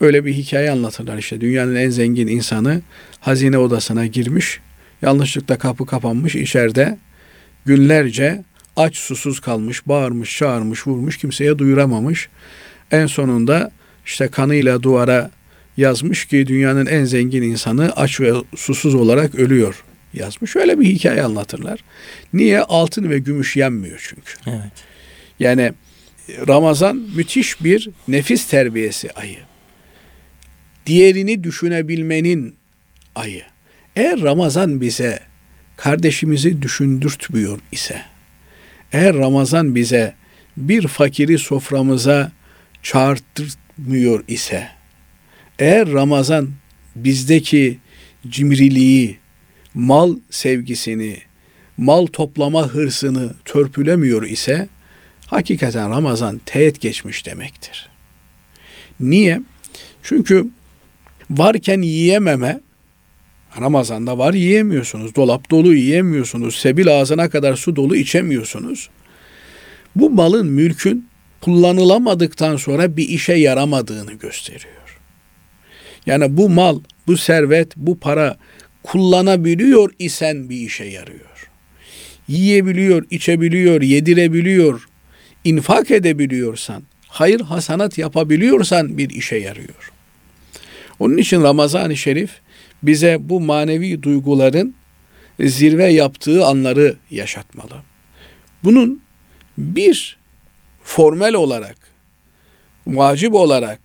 Öyle 0.00 0.24
bir 0.24 0.32
hikaye 0.32 0.70
anlatırlar 0.70 1.18
işte. 1.18 1.40
Dünyanın 1.40 1.76
en 1.76 1.90
zengin 1.90 2.26
insanı 2.26 2.82
hazine 3.20 3.58
odasına 3.58 4.06
girmiş. 4.06 4.60
Yanlışlıkla 5.02 5.58
kapı 5.58 5.86
kapanmış. 5.86 6.34
içeride 6.34 6.98
günlerce 7.66 8.44
aç 8.78 8.96
susuz 8.96 9.40
kalmış, 9.40 9.86
bağırmış, 9.86 10.36
çağırmış, 10.36 10.86
vurmuş, 10.86 11.16
kimseye 11.16 11.58
duyuramamış. 11.58 12.28
En 12.90 13.06
sonunda 13.06 13.70
işte 14.06 14.28
kanıyla 14.28 14.82
duvara 14.82 15.30
yazmış 15.76 16.24
ki 16.24 16.46
dünyanın 16.46 16.86
en 16.86 17.04
zengin 17.04 17.42
insanı 17.42 17.92
aç 17.96 18.20
ve 18.20 18.32
susuz 18.56 18.94
olarak 18.94 19.34
ölüyor 19.34 19.84
yazmış. 20.14 20.56
Öyle 20.56 20.80
bir 20.80 20.86
hikaye 20.86 21.22
anlatırlar. 21.22 21.80
Niye? 22.32 22.60
Altın 22.60 23.10
ve 23.10 23.18
gümüş 23.18 23.56
yenmiyor 23.56 23.98
çünkü. 24.08 24.32
Evet. 24.46 24.72
Yani 25.40 25.72
Ramazan 26.48 26.96
müthiş 26.96 27.64
bir 27.64 27.90
nefis 28.08 28.46
terbiyesi 28.46 29.10
ayı. 29.10 29.38
Diğerini 30.86 31.44
düşünebilmenin 31.44 32.54
ayı. 33.14 33.42
Eğer 33.96 34.20
Ramazan 34.20 34.80
bize 34.80 35.20
kardeşimizi 35.76 36.62
düşündürtmüyor 36.62 37.58
ise, 37.72 38.02
eğer 38.92 39.16
Ramazan 39.16 39.74
bize 39.74 40.14
bir 40.56 40.88
fakiri 40.88 41.38
soframıza 41.38 42.32
çağırtmıyor 42.82 44.24
ise, 44.28 44.68
eğer 45.58 45.92
Ramazan 45.92 46.50
bizdeki 46.96 47.78
cimriliği, 48.28 49.18
mal 49.74 50.16
sevgisini, 50.30 51.16
mal 51.76 52.06
toplama 52.06 52.68
hırsını 52.68 53.34
törpülemiyor 53.44 54.22
ise 54.22 54.68
hakikaten 55.26 55.90
Ramazan 55.90 56.40
teğet 56.46 56.80
geçmiş 56.80 57.26
demektir. 57.26 57.88
Niye? 59.00 59.40
Çünkü 60.02 60.48
varken 61.30 61.82
yiyememe 61.82 62.60
Ramazan'da 63.60 64.18
var 64.18 64.34
yiyemiyorsunuz. 64.34 65.14
Dolap 65.14 65.50
dolu 65.50 65.74
yiyemiyorsunuz. 65.74 66.56
Sebil 66.56 67.00
ağzına 67.00 67.30
kadar 67.30 67.56
su 67.56 67.76
dolu 67.76 67.96
içemiyorsunuz. 67.96 68.88
Bu 69.96 70.10
malın, 70.10 70.46
mülkün 70.46 71.08
kullanılamadıktan 71.40 72.56
sonra 72.56 72.96
bir 72.96 73.08
işe 73.08 73.32
yaramadığını 73.32 74.12
gösteriyor. 74.12 74.98
Yani 76.06 76.36
bu 76.36 76.48
mal, 76.48 76.80
bu 77.06 77.16
servet, 77.16 77.76
bu 77.76 77.98
para 77.98 78.36
kullanabiliyor 78.82 79.90
isen 79.98 80.48
bir 80.48 80.56
işe 80.56 80.84
yarıyor. 80.84 81.50
Yiyebiliyor, 82.28 83.04
içebiliyor, 83.10 83.82
yedirebiliyor, 83.82 84.88
infak 85.44 85.90
edebiliyorsan, 85.90 86.82
hayır 87.08 87.40
hasanat 87.40 87.98
yapabiliyorsan 87.98 88.98
bir 88.98 89.10
işe 89.10 89.36
yarıyor. 89.36 89.92
Onun 90.98 91.16
için 91.16 91.42
Ramazan-ı 91.42 91.96
Şerif 91.96 92.30
bize 92.82 93.16
bu 93.20 93.40
manevi 93.40 94.02
duyguların 94.02 94.74
zirve 95.40 95.92
yaptığı 95.92 96.46
anları 96.46 96.96
yaşatmalı. 97.10 97.82
Bunun 98.64 99.02
bir 99.58 100.18
formel 100.82 101.34
olarak, 101.34 101.76
vacip 102.86 103.34
olarak 103.34 103.80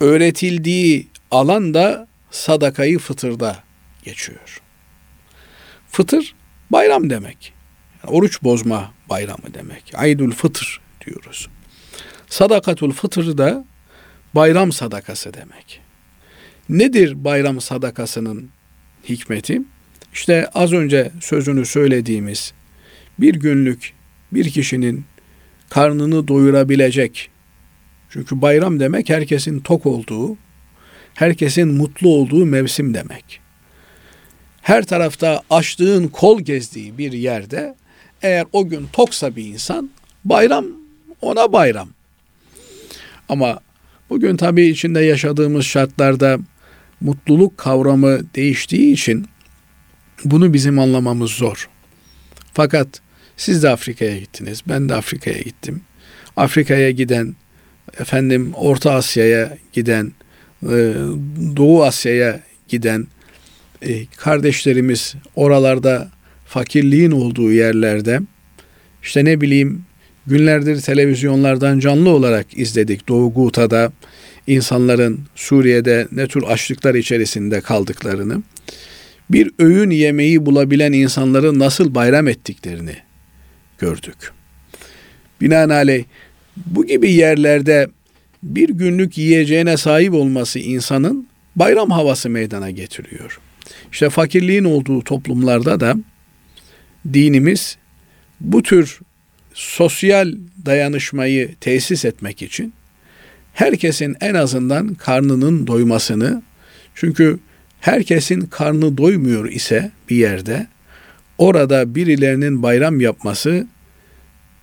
öğretildiği 0.00 1.08
alan 1.30 1.74
da 1.74 2.08
sadakayı 2.30 2.98
fıtırda 2.98 3.58
geçiyor. 4.04 4.60
Fıtır 5.88 6.34
bayram 6.70 7.10
demek. 7.10 7.52
oruç 8.06 8.42
bozma 8.42 8.92
bayramı 9.10 9.54
demek. 9.54 9.92
Aydül 9.94 10.32
fıtır 10.32 10.80
diyoruz. 11.06 11.48
Sadakatul 12.26 12.92
fıtır 12.92 13.38
da 13.38 13.64
bayram 14.34 14.72
sadakası 14.72 15.34
demek. 15.34 15.83
Nedir 16.68 17.24
bayram 17.24 17.60
sadakasının 17.60 18.48
hikmeti? 19.08 19.62
İşte 20.12 20.48
az 20.54 20.72
önce 20.72 21.10
sözünü 21.20 21.66
söylediğimiz 21.66 22.52
bir 23.18 23.34
günlük 23.34 23.92
bir 24.32 24.50
kişinin 24.50 25.04
karnını 25.68 26.28
doyurabilecek. 26.28 27.30
Çünkü 28.10 28.42
bayram 28.42 28.80
demek 28.80 29.10
herkesin 29.10 29.60
tok 29.60 29.86
olduğu, 29.86 30.36
herkesin 31.14 31.68
mutlu 31.68 32.08
olduğu 32.08 32.46
mevsim 32.46 32.94
demek. 32.94 33.40
Her 34.62 34.84
tarafta 34.84 35.42
açlığın 35.50 36.08
kol 36.08 36.40
gezdiği 36.40 36.98
bir 36.98 37.12
yerde 37.12 37.74
eğer 38.22 38.46
o 38.52 38.68
gün 38.68 38.86
toksa 38.92 39.36
bir 39.36 39.44
insan 39.44 39.90
bayram 40.24 40.66
ona 41.20 41.52
bayram. 41.52 41.88
Ama 43.28 43.60
bugün 44.10 44.36
tabii 44.36 44.66
içinde 44.66 45.00
yaşadığımız 45.00 45.64
şartlarda 45.64 46.38
mutluluk 47.04 47.58
kavramı 47.58 48.20
değiştiği 48.34 48.92
için 48.92 49.26
bunu 50.24 50.52
bizim 50.52 50.78
anlamamız 50.78 51.30
zor. 51.30 51.68
Fakat 52.52 52.88
siz 53.36 53.62
de 53.62 53.68
Afrika'ya 53.68 54.18
gittiniz, 54.18 54.62
ben 54.68 54.88
de 54.88 54.94
Afrika'ya 54.94 55.38
gittim. 55.38 55.80
Afrika'ya 56.36 56.90
giden, 56.90 57.34
efendim 58.00 58.52
Orta 58.54 58.92
Asya'ya 58.92 59.58
giden, 59.72 60.12
e, 60.62 60.94
Doğu 61.56 61.84
Asya'ya 61.84 62.40
giden 62.68 63.06
e, 63.82 64.06
kardeşlerimiz 64.06 65.14
oralarda 65.36 66.10
fakirliğin 66.46 67.10
olduğu 67.10 67.52
yerlerde 67.52 68.20
işte 69.02 69.24
ne 69.24 69.40
bileyim 69.40 69.84
günlerdir 70.26 70.80
televizyonlardan 70.80 71.78
canlı 71.78 72.10
olarak 72.10 72.58
izledik 72.58 73.08
Doğu 73.08 73.34
Guta'da 73.34 73.92
insanların 74.46 75.20
Suriye'de 75.34 76.08
ne 76.12 76.26
tür 76.26 76.42
açlıklar 76.42 76.94
içerisinde 76.94 77.60
kaldıklarını, 77.60 78.42
bir 79.30 79.50
öğün 79.58 79.90
yemeği 79.90 80.46
bulabilen 80.46 80.92
insanların 80.92 81.58
nasıl 81.58 81.94
bayram 81.94 82.28
ettiklerini 82.28 82.96
gördük. 83.78 84.32
Binaenaleyh 85.40 86.04
bu 86.56 86.86
gibi 86.86 87.12
yerlerde 87.12 87.88
bir 88.42 88.68
günlük 88.68 89.18
yiyeceğine 89.18 89.76
sahip 89.76 90.14
olması 90.14 90.58
insanın 90.58 91.26
bayram 91.56 91.90
havası 91.90 92.30
meydana 92.30 92.70
getiriyor. 92.70 93.40
İşte 93.92 94.10
fakirliğin 94.10 94.64
olduğu 94.64 95.04
toplumlarda 95.04 95.80
da 95.80 95.96
dinimiz 97.12 97.76
bu 98.40 98.62
tür 98.62 99.00
sosyal 99.54 100.34
dayanışmayı 100.66 101.54
tesis 101.60 102.04
etmek 102.04 102.42
için 102.42 102.72
herkesin 103.54 104.16
en 104.20 104.34
azından 104.34 104.94
karnının 104.94 105.66
doymasını 105.66 106.42
çünkü 106.94 107.38
herkesin 107.80 108.40
karnı 108.40 108.98
doymuyor 108.98 109.48
ise 109.48 109.90
bir 110.10 110.16
yerde 110.16 110.66
orada 111.38 111.94
birilerinin 111.94 112.62
bayram 112.62 113.00
yapması 113.00 113.66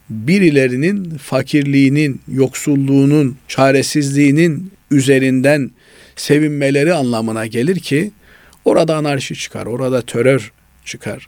birilerinin 0.10 1.18
fakirliğinin, 1.18 2.22
yoksulluğunun, 2.28 3.38
çaresizliğinin 3.48 4.72
üzerinden 4.92 5.72
sevinmeleri 6.16 6.94
anlamına 6.94 7.46
gelir 7.46 7.80
ki 7.80 8.12
orada 8.66 8.96
anarşi 8.96 9.36
çıkar, 9.36 9.66
orada 9.66 10.02
terör 10.02 10.52
çıkar. 10.86 11.28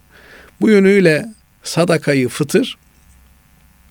Bu 0.62 0.70
yönüyle 0.70 1.26
sadakayı 1.64 2.30
fıtır 2.30 2.78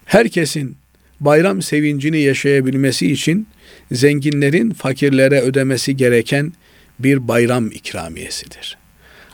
herkesin 0.04 0.76
bayram 1.24 1.62
sevincini 1.62 2.20
yaşayabilmesi 2.20 3.12
için 3.12 3.46
zenginlerin 3.92 4.70
fakirlere 4.70 5.40
ödemesi 5.40 5.96
gereken 5.96 6.52
bir 6.98 7.28
bayram 7.28 7.66
ikramiyesidir. 7.66 8.78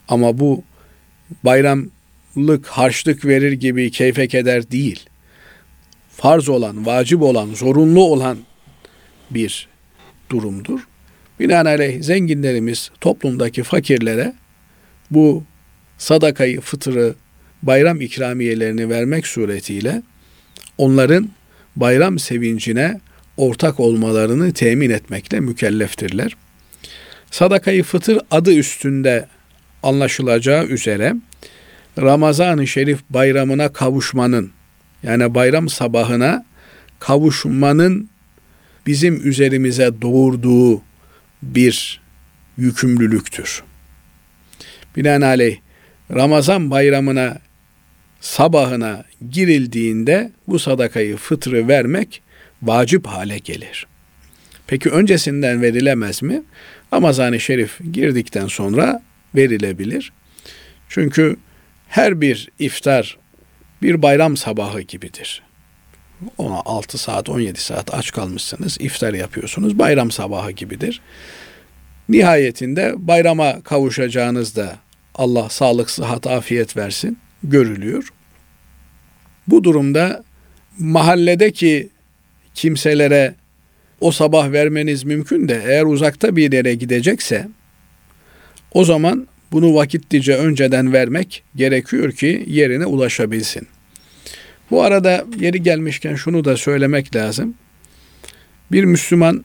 Ama 0.09 0.39
bu 0.39 0.65
bayramlık 1.45 2.67
harçlık 2.67 3.25
verir 3.25 3.53
gibi 3.53 3.91
keyfe 3.91 4.29
keder 4.29 4.71
değil. 4.71 5.05
Farz 6.11 6.49
olan, 6.49 6.87
vacip 6.87 7.23
olan, 7.23 7.55
zorunlu 7.55 8.05
olan 8.05 8.39
bir 9.31 9.69
durumdur. 10.31 10.81
Binaenaleyh 11.41 12.03
zenginlerimiz 12.03 12.91
toplumdaki 13.01 13.63
fakirlere 13.63 14.35
bu 15.11 15.45
sadakayı, 15.99 16.61
fıtırı, 16.61 17.15
bayram 17.63 18.01
ikramiyelerini 18.01 18.89
vermek 18.89 19.27
suretiyle 19.27 20.03
onların 20.79 21.31
bayram 21.81 22.19
sevincine 22.19 23.01
ortak 23.37 23.81
olmalarını 23.81 24.53
temin 24.53 24.91
etmekle 24.91 25.41
mükelleftirler. 25.41 26.37
Sadakayı 27.31 27.83
fıtır 27.83 28.19
adı 28.31 28.55
üstünde 28.55 29.27
anlaşılacağı 29.83 30.67
üzere 30.67 31.15
Ramazan-ı 31.99 32.67
Şerif 32.67 32.99
bayramına 33.11 33.73
kavuşmanın 33.73 34.51
yani 35.03 35.35
bayram 35.35 35.69
sabahına 35.69 36.45
kavuşmanın 36.99 38.09
bizim 38.87 39.29
üzerimize 39.29 40.03
doğurduğu 40.03 40.83
bir 41.43 42.01
yükümlülüktür. 42.57 43.63
Binaenaleyh 44.97 45.57
Ramazan 46.15 46.71
bayramına 46.71 47.39
sabahına 48.21 49.05
girildiğinde 49.31 50.33
bu 50.49 50.59
sadakayı 50.59 51.17
fıtrı 51.17 51.69
vermek 51.69 52.23
vacip 52.63 53.07
hale 53.07 53.39
gelir. 53.39 53.87
Peki 54.67 54.91
öncesinden 54.91 55.63
verilemez 55.63 56.23
mi? 56.23 56.43
Ramazan-ı 56.93 57.41
Şerif 57.41 57.79
girdikten 57.93 58.47
sonra 58.47 59.03
verilebilir. 59.35 60.13
Çünkü 60.89 61.37
her 61.89 62.21
bir 62.21 62.49
iftar 62.59 63.19
bir 63.83 64.03
bayram 64.03 64.37
sabahı 64.37 64.81
gibidir. 64.81 65.43
Ona 66.39 66.61
6 66.65 66.99
saat 66.99 67.29
17 67.29 67.61
saat 67.61 67.95
aç 67.95 68.13
kalmışsınız 68.13 68.77
iftar 68.81 69.15
yapıyorsunuz 69.15 69.79
bayram 69.79 70.11
sabahı 70.11 70.51
gibidir. 70.51 71.01
Nihayetinde 72.09 72.95
bayrama 72.97 73.63
kavuşacağınızda 73.63 74.77
Allah 75.15 75.49
sağlık, 75.49 75.91
sıhhat, 75.91 76.27
afiyet 76.27 76.77
versin 76.77 77.19
görülüyor. 77.45 78.09
Bu 79.49 79.65
durumda 79.65 80.25
mahalledeki 80.79 81.89
kimselere 82.55 83.35
o 84.01 84.13
sabah 84.13 84.53
vermeniz 84.53 85.05
mümkün 85.05 85.49
de 85.49 85.63
eğer 85.67 85.85
uzakta 85.85 86.37
bir 86.37 86.53
yere 86.53 86.75
gidecekse 86.75 87.49
o 88.73 88.85
zaman 88.85 89.29
bunu 89.53 89.75
vakitlice 89.75 90.37
önceden 90.37 90.93
vermek 90.93 91.43
gerekiyor 91.57 92.13
ki 92.13 92.45
yerine 92.47 92.87
ulaşabilsin. 92.87 93.69
Bu 94.71 94.83
arada 94.83 95.25
yeri 95.41 95.63
gelmişken 95.63 96.15
şunu 96.15 96.45
da 96.45 96.57
söylemek 96.57 97.17
lazım. 97.17 97.55
Bir 98.73 98.85
Müslüman 98.85 99.45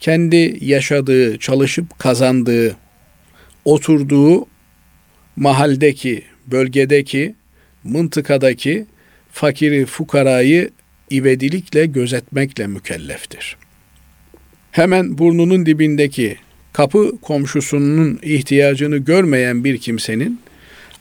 kendi 0.00 0.58
yaşadığı, 0.60 1.38
çalışıp 1.38 1.98
kazandığı, 1.98 2.76
oturduğu 3.64 4.46
mahaldeki, 5.36 6.22
bölgedeki, 6.46 7.34
mıntıkadaki 7.84 8.86
fakiri, 9.32 9.86
fukarayı 9.86 10.70
ivedilikle 11.12 11.86
gözetmekle 11.86 12.66
mükelleftir. 12.66 13.56
Hemen 14.70 15.18
burnunun 15.18 15.66
dibindeki 15.66 16.36
kapı 16.72 17.20
komşusunun 17.22 18.18
ihtiyacını 18.22 18.96
görmeyen 18.96 19.64
bir 19.64 19.78
kimsenin 19.78 20.40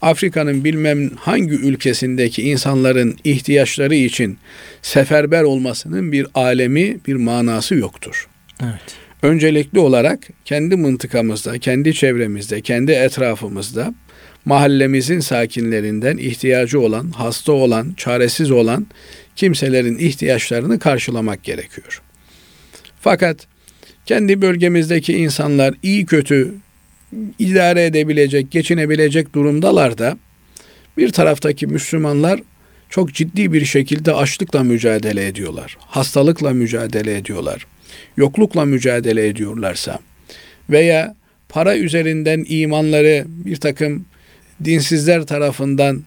Afrika'nın 0.02 0.63
bilmem 0.63 1.10
hangi 1.15 1.54
ülkesindeki 1.54 2.41
insanların 2.43 3.17
ihtiyaçları 3.23 3.95
için 3.95 4.38
seferber 4.82 5.43
olmasının 5.43 6.12
bir 6.12 6.28
alemi, 6.34 6.97
bir 7.08 7.15
manası 7.15 7.75
yoktur. 7.75 8.28
Evet. 8.63 8.95
Öncelikli 9.21 9.80
olarak 9.80 10.28
kendi 10.45 10.75
mıntıkamızda, 10.75 11.60
kendi 11.60 11.93
çevremizde, 11.93 12.62
kendi 12.62 12.91
etrafımızda 12.91 13.93
mahallemizin 14.45 15.19
sakinlerinden 15.19 16.17
ihtiyacı 16.17 16.80
olan, 16.82 17.12
hasta 17.12 17.52
olan, 17.52 17.93
çaresiz 17.97 18.52
olan 18.52 18.88
kimselerin 19.36 19.97
ihtiyaçlarını 19.97 20.80
karşılamak 20.80 21.43
gerekiyor. 21.43 22.02
Fakat 23.02 23.47
kendi 24.06 24.41
bölgemizdeki 24.41 25.13
insanlar 25.13 25.73
iyi 25.84 26.06
kötü 26.06 26.54
idare 27.39 27.86
edebilecek, 27.86 28.52
geçinebilecek 28.52 29.36
durumdalar 29.36 29.97
da 29.97 30.17
bir 30.97 31.12
taraftaki 31.12 31.67
Müslümanlar 31.67 32.39
çok 32.89 33.13
ciddi 33.13 33.54
bir 33.54 33.65
şekilde 33.65 34.13
açlıkla 34.13 34.63
mücadele 34.63 35.28
ediyorlar. 35.28 35.78
Hastalıkla 35.80 36.54
mücadele 36.54 37.17
ediyorlar. 37.17 37.67
Yoklukla 38.17 38.65
mücadele 38.65 39.28
ediyorlarsa 39.28 39.99
veya 40.69 41.15
para 41.49 41.78
üzerinden 41.78 42.45
imanları 42.47 43.25
bir 43.28 43.56
takım 43.56 44.06
dinsizler 44.63 45.26
tarafından 45.26 46.04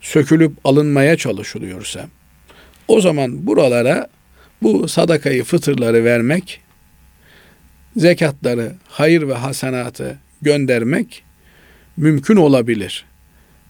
sökülüp 0.00 0.52
alınmaya 0.64 1.16
çalışılıyorsa 1.16 2.08
o 2.88 3.00
zaman 3.00 3.46
buralara 3.46 4.08
bu 4.62 4.88
sadakayı 4.88 5.44
fıtırları 5.44 6.04
vermek, 6.04 6.60
zekatları, 7.96 8.74
hayır 8.88 9.28
ve 9.28 9.34
hasenatı 9.34 10.18
göndermek 10.42 11.22
mümkün 11.96 12.36
olabilir. 12.36 13.04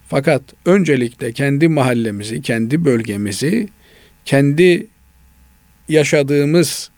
Fakat 0.09 0.43
öncelikle 0.65 1.33
kendi 1.33 1.69
mahallemizi, 1.69 2.43
kendi 2.43 2.85
bölgemizi, 2.85 3.69
kendi 4.25 4.87
yaşadığımız 5.89 6.91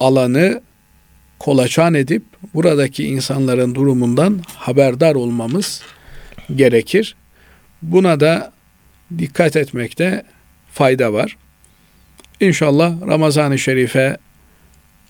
alanı 0.00 0.62
kolaçan 1.40 1.94
edip 1.94 2.22
buradaki 2.54 3.04
insanların 3.04 3.74
durumundan 3.74 4.40
haberdar 4.54 5.14
olmamız 5.14 5.82
gerekir. 6.54 7.16
Buna 7.82 8.20
da 8.20 8.52
dikkat 9.18 9.56
etmekte 9.56 10.22
fayda 10.72 11.12
var. 11.12 11.36
İnşallah 12.40 13.06
Ramazan-ı 13.06 13.58
Şerif'e 13.58 14.16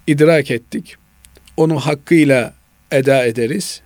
idrak 0.06 0.50
ettik. 0.50 0.96
Onu 1.56 1.80
hakkıyla 1.80 2.54
eda 2.90 3.24
ederiz 3.24 3.80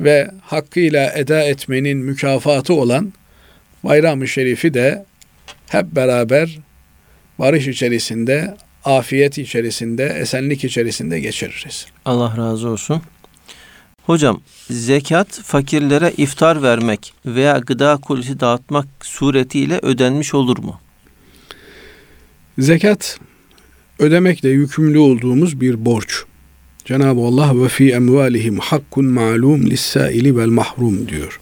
ve 0.00 0.30
hakkıyla 0.42 1.12
eda 1.12 1.42
etmenin 1.42 1.98
mükafatı 1.98 2.74
olan 2.74 3.12
Bayram-ı 3.84 4.28
Şerif'i 4.28 4.74
de 4.74 5.04
hep 5.68 5.84
beraber 5.84 6.58
barış 7.38 7.68
içerisinde, 7.68 8.56
afiyet 8.88 9.38
içerisinde, 9.38 10.04
esenlik 10.04 10.64
içerisinde 10.64 11.20
geçiririz. 11.20 11.86
Allah 12.04 12.36
razı 12.36 12.68
olsun. 12.68 13.02
Hocam, 14.06 14.40
zekat 14.70 15.28
fakirlere 15.28 16.12
iftar 16.16 16.62
vermek 16.62 17.12
veya 17.26 17.58
gıda 17.58 17.96
kolisi 17.96 18.40
dağıtmak 18.40 18.86
suretiyle 19.02 19.78
ödenmiş 19.82 20.34
olur 20.34 20.58
mu? 20.58 20.80
Zekat 22.58 23.18
ödemekle 23.98 24.48
yükümlü 24.48 24.98
olduğumuz 24.98 25.60
bir 25.60 25.84
borç. 25.84 26.24
Cenab-ı 26.84 27.20
Allah 27.20 27.62
ve 27.62 27.68
fi 27.68 27.92
emvalihim 27.92 28.58
hakkun 28.58 29.04
ma'lum 29.04 29.70
lis-saili 29.70 30.36
vel 30.36 30.46
mahrum 30.46 31.08
diyor. 31.08 31.40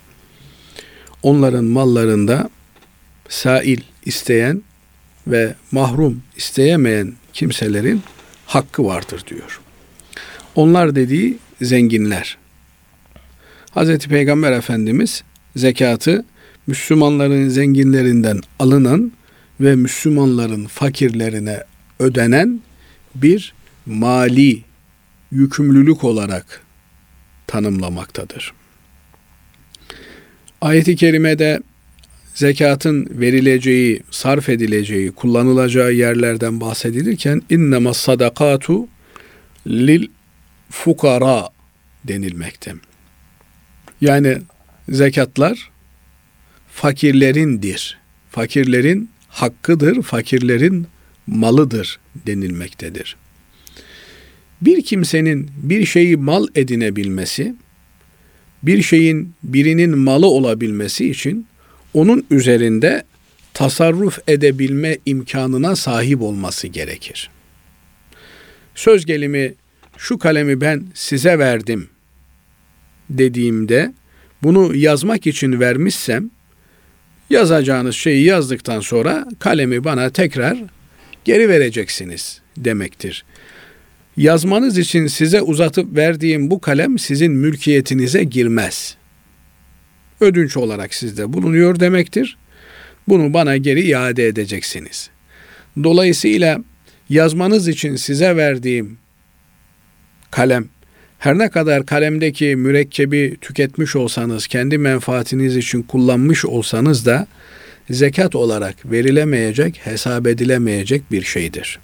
Onların 1.23 1.65
mallarında 1.65 2.51
sail 3.29 3.81
isteyen 4.05 4.63
ve 5.27 5.55
mahrum 5.73 6.23
isteyemeyen 6.37 7.13
kimselerin 7.37 8.03
hakkı 8.47 8.85
vardır 8.85 9.25
diyor. 9.27 9.61
Onlar 10.55 10.95
dediği 10.95 11.39
zenginler. 11.61 12.39
Hazreti 13.71 14.09
Peygamber 14.09 14.53
Efendimiz 14.53 15.23
zekatı 15.57 16.25
Müslümanların 16.67 17.49
zenginlerinden 17.49 18.41
alınan 18.59 19.13
ve 19.61 19.77
Müslümanların 19.77 20.67
fakirlerine 20.67 21.63
ödenen 21.99 22.61
bir 23.15 23.55
mali 23.87 24.63
yükümlülük 25.31 26.05
olarak 26.05 26.63
tanımlamaktadır. 27.47 28.53
Ayet-i 30.61 30.97
kerimede 30.97 31.61
zekatın 32.37 33.09
verileceği, 33.11 34.03
sarf 34.11 34.49
edileceği, 34.49 35.13
kullanılacağı 35.13 35.93
yerlerden 35.93 36.61
bahsedilirken 36.61 37.43
innema 37.51 37.95
sadakatu 37.95 38.89
lil 39.67 40.09
fukara 40.71 41.49
denilmekte. 42.05 42.75
Yani 44.01 44.39
zekatlar 44.89 45.71
fakirlerindir. 46.69 47.99
Fakirlerin 48.31 49.11
hakkıdır, 49.29 50.03
fakirlerin 50.03 50.87
malıdır 51.27 51.99
denilmektedir. 52.27 53.17
Bir 54.63 54.85
kimsenin 54.85 55.51
bir 55.57 55.87
şeyi 55.87 56.17
mal 56.17 56.47
edinebilmesi 56.55 57.55
bir 58.63 58.83
şeyin 58.83 59.35
birinin 59.43 59.99
malı 59.99 60.27
olabilmesi 60.27 61.11
için 61.11 61.47
onun 61.97 62.27
üzerinde 62.31 63.05
tasarruf 63.55 64.19
edebilme 64.29 64.99
imkanına 65.07 65.77
sahip 65.77 66.23
olması 66.23 66.67
gerekir. 66.67 67.31
Söz 68.75 69.07
gelimi 69.07 69.55
şu 69.97 70.19
kalemi 70.19 70.61
ben 70.61 70.85
size 70.95 71.39
verdim 71.39 71.89
dediğimde 73.11 73.95
bunu 74.43 74.77
yazmak 74.77 75.27
için 75.27 75.61
vermişsem 75.61 76.31
yazacağınız 77.31 77.95
şeyi 77.95 78.25
yazdıktan 78.25 78.81
sonra 78.81 79.27
kalemi 79.39 79.85
bana 79.85 80.11
tekrar 80.11 80.59
geri 81.25 81.49
vereceksiniz 81.49 82.41
demektir. 82.57 83.25
Yazmanız 84.17 84.79
için 84.79 85.07
size 85.07 85.43
uzatıp 85.43 85.97
verdiğim 85.97 86.51
bu 86.51 86.61
kalem 86.61 86.99
sizin 86.99 87.33
mülkiyetinize 87.33 88.25
girmez. 88.25 88.97
Ödünç 90.21 90.57
olarak 90.57 90.95
sizde 90.95 91.33
bulunuyor 91.33 91.81
demektir. 91.81 92.37
Bunu 93.09 93.35
bana 93.35 93.57
geri 93.57 93.81
iade 93.81 94.27
edeceksiniz. 94.27 95.11
Dolayısıyla 95.83 96.59
yazmanız 97.09 97.69
için 97.69 97.97
size 97.97 98.37
verdiğim 98.37 98.99
kalem 100.31 100.69
her 101.19 101.39
ne 101.39 101.49
kadar 101.49 101.87
kalemdeki 101.87 102.57
mürekkebi 102.57 103.37
tüketmiş 103.41 103.97
olsanız, 103.97 104.47
kendi 104.47 104.79
menfaatiniz 104.79 105.57
için 105.57 105.83
kullanmış 105.83 106.45
olsanız 106.45 107.07
da 107.07 107.27
zekat 107.91 108.35
olarak 108.35 108.91
verilemeyecek, 108.91 109.81
hesap 109.85 110.27
edilemeyecek 110.27 111.13
bir 111.13 111.23
şeydir. 111.23 111.79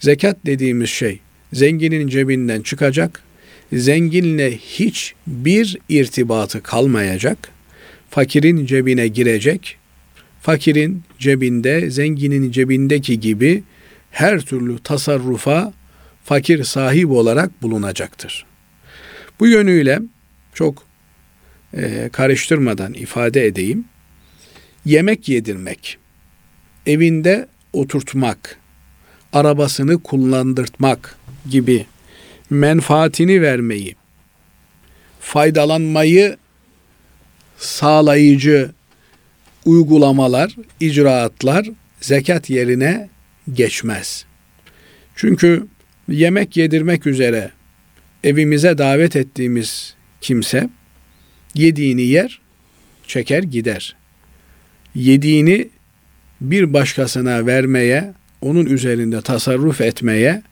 Zekat 0.00 0.36
dediğimiz 0.46 0.90
şey 0.90 1.20
zenginin 1.52 2.08
cebinden 2.08 2.60
çıkacak, 2.60 3.22
zenginle 3.72 4.56
hiçbir 4.56 5.78
irtibatı 5.88 6.62
kalmayacak, 6.62 7.48
fakirin 8.10 8.66
cebine 8.66 9.08
girecek, 9.08 9.76
fakirin 10.42 11.02
cebinde 11.18 11.90
zenginin 11.90 12.50
cebindeki 12.50 13.20
gibi 13.20 13.62
her 14.10 14.40
türlü 14.40 14.78
tasarrufa 14.78 15.72
fakir 16.24 16.64
sahip 16.64 17.10
olarak 17.10 17.62
bulunacaktır. 17.62 18.46
Bu 19.40 19.46
yönüyle 19.46 20.00
çok 20.54 20.82
e, 21.74 22.08
karıştırmadan 22.12 22.94
ifade 22.94 23.46
edeyim. 23.46 23.84
Yemek 24.84 25.28
yedirmek, 25.28 25.98
evinde 26.86 27.48
oturtmak, 27.72 28.58
arabasını 29.32 30.02
kullandırtmak 30.02 31.18
gibi 31.50 31.86
menfaatini 32.50 33.42
vermeyi, 33.42 33.96
faydalanmayı 35.20 36.36
sağlayıcı 37.58 38.70
uygulamalar, 39.64 40.56
icraatlar 40.80 41.70
zekat 42.00 42.50
yerine 42.50 43.08
geçmez. 43.52 44.24
Çünkü 45.16 45.66
yemek 46.08 46.56
yedirmek 46.56 47.06
üzere 47.06 47.50
evimize 48.24 48.78
davet 48.78 49.16
ettiğimiz 49.16 49.94
kimse 50.20 50.70
yediğini 51.54 52.02
yer, 52.02 52.40
çeker 53.06 53.42
gider. 53.42 53.96
Yediğini 54.94 55.68
bir 56.40 56.72
başkasına 56.72 57.46
vermeye, 57.46 58.14
onun 58.40 58.66
üzerinde 58.66 59.22
tasarruf 59.22 59.80
etmeye 59.80 60.42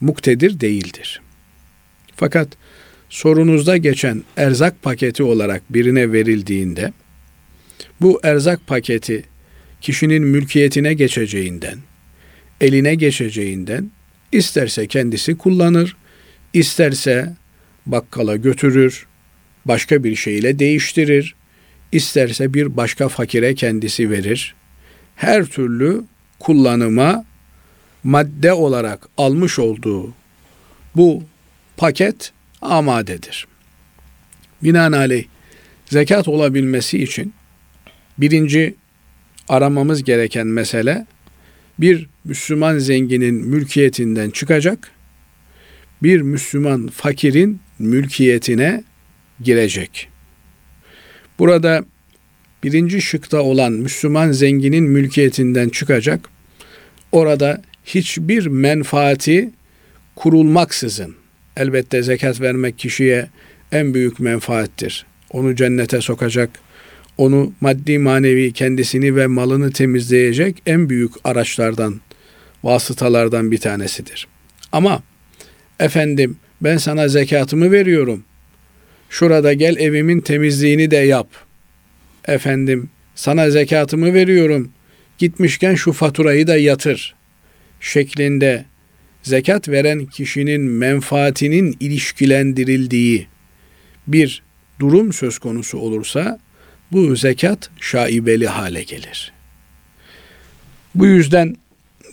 muktedir 0.00 0.60
değildir. 0.60 1.20
Fakat 2.16 2.48
sorunuzda 3.10 3.76
geçen 3.76 4.22
erzak 4.36 4.82
paketi 4.82 5.22
olarak 5.22 5.62
birine 5.70 6.12
verildiğinde 6.12 6.92
bu 8.00 8.20
erzak 8.22 8.66
paketi 8.66 9.24
kişinin 9.80 10.22
mülkiyetine 10.22 10.94
geçeceğinden, 10.94 11.78
eline 12.60 12.94
geçeceğinden 12.94 13.90
isterse 14.32 14.86
kendisi 14.86 15.38
kullanır, 15.38 15.96
isterse 16.52 17.36
bakkala 17.86 18.36
götürür, 18.36 19.06
başka 19.64 20.04
bir 20.04 20.16
şeyle 20.16 20.58
değiştirir, 20.58 21.34
isterse 21.92 22.54
bir 22.54 22.76
başka 22.76 23.08
fakire 23.08 23.54
kendisi 23.54 24.10
verir. 24.10 24.54
Her 25.16 25.44
türlü 25.44 26.04
kullanıma 26.38 27.24
madde 28.04 28.52
olarak 28.52 29.08
almış 29.16 29.58
olduğu 29.58 30.14
bu 30.96 31.22
paket 31.82 32.32
amadedir. 32.60 33.46
Binaenaleyh 34.62 35.24
zekat 35.86 36.28
olabilmesi 36.28 37.02
için 37.02 37.34
birinci 38.18 38.74
aramamız 39.48 40.04
gereken 40.04 40.46
mesele 40.46 41.06
bir 41.78 42.08
Müslüman 42.24 42.78
zenginin 42.78 43.34
mülkiyetinden 43.34 44.30
çıkacak, 44.30 44.90
bir 46.02 46.20
Müslüman 46.20 46.88
fakirin 46.88 47.60
mülkiyetine 47.78 48.84
girecek. 49.40 50.08
Burada 51.38 51.84
birinci 52.62 53.02
şıkta 53.02 53.42
olan 53.42 53.72
Müslüman 53.72 54.32
zenginin 54.32 54.84
mülkiyetinden 54.84 55.68
çıkacak, 55.68 56.28
orada 57.12 57.62
hiçbir 57.84 58.46
menfaati 58.46 59.50
kurulmaksızın, 60.16 61.21
elbette 61.56 62.02
zekat 62.02 62.40
vermek 62.40 62.78
kişiye 62.78 63.28
en 63.72 63.94
büyük 63.94 64.20
menfaattir. 64.20 65.06
Onu 65.30 65.56
cennete 65.56 66.00
sokacak, 66.00 66.50
onu 67.18 67.52
maddi 67.60 67.98
manevi 67.98 68.52
kendisini 68.52 69.16
ve 69.16 69.26
malını 69.26 69.72
temizleyecek 69.72 70.62
en 70.66 70.88
büyük 70.88 71.12
araçlardan, 71.24 72.00
vasıtalardan 72.64 73.50
bir 73.50 73.58
tanesidir. 73.58 74.26
Ama 74.72 75.02
efendim 75.80 76.36
ben 76.60 76.76
sana 76.76 77.08
zekatımı 77.08 77.72
veriyorum. 77.72 78.24
Şurada 79.10 79.52
gel 79.52 79.76
evimin 79.76 80.20
temizliğini 80.20 80.90
de 80.90 80.96
yap. 80.96 81.28
Efendim 82.28 82.90
sana 83.14 83.50
zekatımı 83.50 84.14
veriyorum. 84.14 84.72
Gitmişken 85.18 85.74
şu 85.74 85.92
faturayı 85.92 86.46
da 86.46 86.56
yatır. 86.56 87.14
Şeklinde 87.80 88.64
zekat 89.22 89.68
veren 89.68 90.06
kişinin 90.06 90.60
menfaatinin 90.60 91.76
ilişkilendirildiği 91.80 93.26
bir 94.06 94.42
durum 94.80 95.12
söz 95.12 95.38
konusu 95.38 95.78
olursa 95.78 96.38
bu 96.92 97.16
zekat 97.16 97.70
şaibeli 97.80 98.46
hale 98.46 98.82
gelir. 98.82 99.32
Bu 100.94 101.06
yüzden 101.06 101.56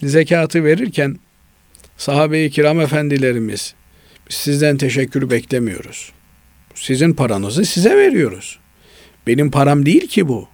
zekatı 0.03 0.63
verirken 0.63 1.19
sahabe-i 1.97 2.51
kiram 2.51 2.81
efendilerimiz 2.81 3.73
sizden 4.29 4.77
teşekkür 4.77 5.29
beklemiyoruz. 5.29 6.11
Sizin 6.75 7.13
paranızı 7.13 7.65
size 7.65 7.97
veriyoruz. 7.97 8.59
Benim 9.27 9.51
param 9.51 9.85
değil 9.85 10.07
ki 10.07 10.27
bu. 10.27 10.47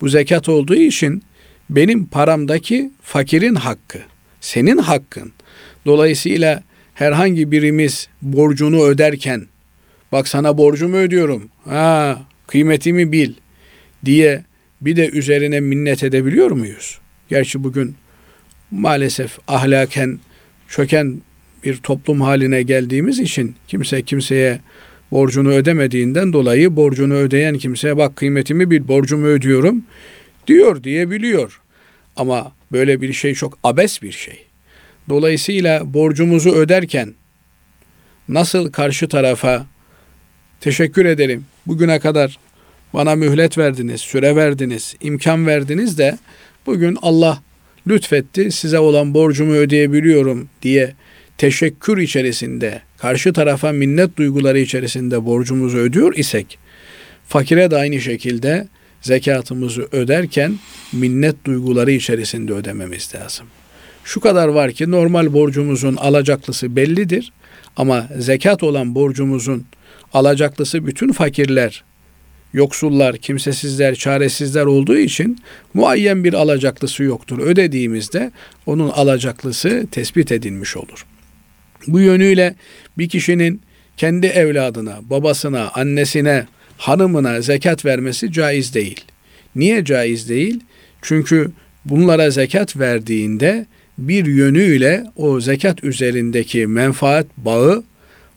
Bu 0.00 0.08
zekat 0.08 0.48
olduğu 0.48 0.74
için 0.74 1.22
benim 1.70 2.06
paramdaki 2.06 2.90
fakirin 3.02 3.54
hakkı, 3.54 3.98
senin 4.40 4.78
hakkın. 4.78 5.32
Dolayısıyla 5.86 6.62
herhangi 6.94 7.50
birimiz 7.50 8.08
borcunu 8.22 8.82
öderken 8.82 9.46
bak 10.12 10.28
sana 10.28 10.58
borcumu 10.58 10.96
ödüyorum. 10.96 11.48
Ha, 11.64 12.22
kıymetimi 12.46 13.12
bil 13.12 13.32
diye 14.04 14.44
bir 14.80 14.96
de 14.96 15.10
üzerine 15.10 15.60
minnet 15.60 16.02
edebiliyor 16.02 16.50
muyuz? 16.50 16.98
Gerçi 17.28 17.64
bugün 17.64 17.94
maalesef 18.70 19.38
ahlaken 19.48 20.18
çöken 20.68 21.20
bir 21.64 21.76
toplum 21.76 22.20
haline 22.20 22.62
geldiğimiz 22.62 23.18
için 23.18 23.54
kimse 23.68 24.02
kimseye 24.02 24.60
borcunu 25.10 25.50
ödemediğinden 25.50 26.32
dolayı 26.32 26.76
borcunu 26.76 27.14
ödeyen 27.14 27.58
kimseye 27.58 27.96
bak 27.96 28.16
kıymetimi 28.16 28.70
bil 28.70 28.88
borcumu 28.88 29.26
ödüyorum 29.26 29.84
diyor 30.46 30.84
diyebiliyor. 30.84 31.60
Ama 32.16 32.52
böyle 32.72 33.00
bir 33.00 33.12
şey 33.12 33.34
çok 33.34 33.58
abes 33.64 34.02
bir 34.02 34.12
şey. 34.12 34.45
Dolayısıyla 35.08 35.94
borcumuzu 35.94 36.50
öderken 36.50 37.14
nasıl 38.28 38.72
karşı 38.72 39.08
tarafa 39.08 39.66
teşekkür 40.60 41.04
ederim 41.04 41.44
bugüne 41.66 41.98
kadar 41.98 42.38
bana 42.94 43.14
mühlet 43.14 43.58
verdiniz, 43.58 44.00
süre 44.00 44.36
verdiniz, 44.36 44.94
imkan 45.00 45.46
verdiniz 45.46 45.98
de 45.98 46.18
bugün 46.66 46.98
Allah 47.02 47.42
lütfetti, 47.88 48.52
size 48.52 48.78
olan 48.78 49.14
borcumu 49.14 49.52
ödeyebiliyorum 49.52 50.48
diye 50.62 50.94
teşekkür 51.38 51.98
içerisinde, 51.98 52.82
karşı 52.98 53.32
tarafa 53.32 53.72
minnet 53.72 54.16
duyguları 54.16 54.58
içerisinde 54.58 55.24
borcumuzu 55.24 55.78
ödüyor 55.78 56.16
isek, 56.16 56.58
fakire 57.28 57.70
de 57.70 57.76
aynı 57.76 58.00
şekilde 58.00 58.68
zekatımızı 59.02 59.88
öderken 59.92 60.58
minnet 60.92 61.44
duyguları 61.44 61.92
içerisinde 61.92 62.52
ödememiz 62.52 63.14
lazım. 63.14 63.46
Şu 64.06 64.20
kadar 64.20 64.48
var 64.48 64.72
ki 64.72 64.90
normal 64.90 65.32
borcumuzun 65.32 65.96
alacaklısı 65.96 66.76
bellidir 66.76 67.32
ama 67.76 68.08
zekat 68.18 68.62
olan 68.62 68.94
borcumuzun 68.94 69.64
alacaklısı 70.12 70.86
bütün 70.86 71.12
fakirler, 71.12 71.84
yoksullar, 72.52 73.16
kimsesizler, 73.16 73.94
çaresizler 73.94 74.64
olduğu 74.64 74.98
için 74.98 75.38
muayyen 75.74 76.24
bir 76.24 76.32
alacaklısı 76.32 77.02
yoktur. 77.02 77.38
Ödediğimizde 77.38 78.32
onun 78.66 78.88
alacaklısı 78.88 79.86
tespit 79.90 80.32
edilmiş 80.32 80.76
olur. 80.76 81.06
Bu 81.86 82.00
yönüyle 82.00 82.54
bir 82.98 83.08
kişinin 83.08 83.62
kendi 83.96 84.26
evladına, 84.26 84.98
babasına, 85.02 85.70
annesine, 85.74 86.46
hanımına 86.78 87.40
zekat 87.40 87.84
vermesi 87.84 88.32
caiz 88.32 88.74
değil. 88.74 89.04
Niye 89.56 89.84
caiz 89.84 90.28
değil? 90.28 90.60
Çünkü 91.02 91.50
bunlara 91.84 92.30
zekat 92.30 92.76
verdiğinde 92.76 93.66
bir 93.98 94.26
yönüyle 94.26 95.04
o 95.16 95.40
zekat 95.40 95.84
üzerindeki 95.84 96.66
menfaat 96.66 97.26
bağı 97.36 97.84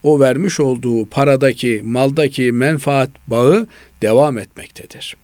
o 0.04 0.20
vermiş 0.20 0.60
olduğu 0.60 1.06
paradaki, 1.06 1.82
maldaki 1.84 2.52
menfaat 2.52 3.10
bağı 3.28 3.68
devam 4.02 4.38
etmektedir. 4.38 5.18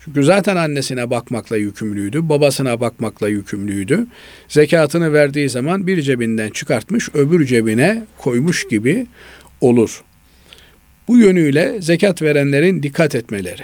Çünkü 0.00 0.24
zaten 0.24 0.56
annesine 0.56 1.10
bakmakla 1.10 1.56
yükümlüydü, 1.56 2.28
babasına 2.28 2.80
bakmakla 2.80 3.28
yükümlüydü. 3.28 4.06
Zekatını 4.48 5.12
verdiği 5.12 5.48
zaman 5.48 5.86
bir 5.86 6.02
cebinden 6.02 6.50
çıkartmış, 6.50 7.08
öbür 7.14 7.46
cebine 7.46 8.02
koymuş 8.18 8.68
gibi 8.68 9.06
olur. 9.60 10.02
Bu 11.08 11.18
yönüyle 11.18 11.82
zekat 11.82 12.22
verenlerin 12.22 12.82
dikkat 12.82 13.14
etmeleri. 13.14 13.62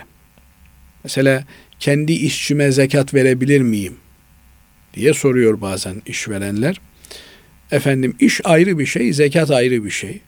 Mesela 1.05 1.45
kendi 1.81 2.13
işçime 2.13 2.73
zekat 2.73 3.15
verebilir 3.15 3.61
miyim? 3.61 3.95
Diye 4.95 5.15
soruyor 5.15 5.61
bazen 5.61 6.03
işverenler. 6.07 6.81
Efendim 7.71 8.17
iş 8.21 8.41
ayrı 8.45 8.79
bir 8.79 8.87
şey, 8.87 9.13
zekat 9.13 9.51
ayrı 9.51 9.85
bir 9.85 9.91
şey. 9.91 10.21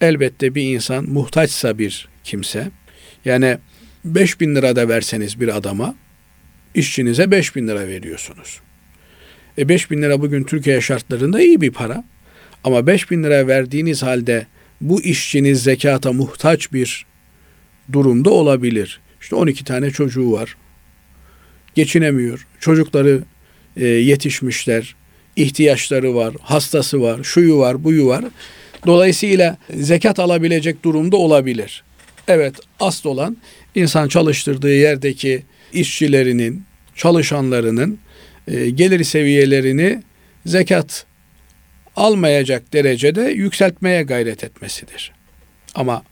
Elbette 0.00 0.54
bir 0.54 0.74
insan 0.74 1.10
muhtaçsa 1.10 1.78
bir 1.78 2.08
kimse, 2.24 2.70
yani 3.24 3.58
5 4.04 4.40
bin 4.40 4.54
lira 4.54 4.76
da 4.76 4.88
verseniz 4.88 5.40
bir 5.40 5.56
adama, 5.56 5.94
işçinize 6.74 7.30
5 7.30 7.56
bin 7.56 7.68
lira 7.68 7.88
veriyorsunuz. 7.88 8.60
E 9.58 9.68
5 9.68 9.90
bin 9.90 10.02
lira 10.02 10.20
bugün 10.20 10.44
Türkiye 10.44 10.80
şartlarında 10.80 11.40
iyi 11.40 11.60
bir 11.60 11.70
para. 11.70 12.04
Ama 12.64 12.86
5 12.86 13.10
bin 13.10 13.22
lira 13.22 13.46
verdiğiniz 13.46 14.02
halde 14.02 14.46
bu 14.80 15.02
işçiniz 15.02 15.62
zekata 15.62 16.12
muhtaç 16.12 16.72
bir 16.72 17.06
durumda 17.92 18.30
olabilir. 18.30 19.00
İşte 19.20 19.36
12 19.36 19.64
tane 19.64 19.90
çocuğu 19.90 20.32
var. 20.32 20.56
Geçinemiyor. 21.74 22.46
Çocukları 22.60 23.22
e, 23.76 23.86
yetişmişler. 23.86 24.94
ihtiyaçları 25.36 26.14
var. 26.14 26.34
Hastası 26.40 27.02
var. 27.02 27.22
Şuyu 27.22 27.58
var, 27.58 27.84
buyu 27.84 28.06
var. 28.06 28.24
Dolayısıyla 28.86 29.56
zekat 29.74 30.18
alabilecek 30.18 30.84
durumda 30.84 31.16
olabilir. 31.16 31.84
Evet, 32.28 32.54
asıl 32.80 33.10
olan 33.10 33.36
insan 33.74 34.08
çalıştırdığı 34.08 34.74
yerdeki 34.74 35.42
işçilerinin, 35.72 36.64
çalışanlarının 36.96 37.98
e, 38.48 38.70
gelir 38.70 39.04
seviyelerini 39.04 40.02
zekat 40.46 41.06
almayacak 41.96 42.72
derecede 42.72 43.20
yükseltmeye 43.20 44.02
gayret 44.02 44.44
etmesidir. 44.44 45.12
Ama 45.74 46.02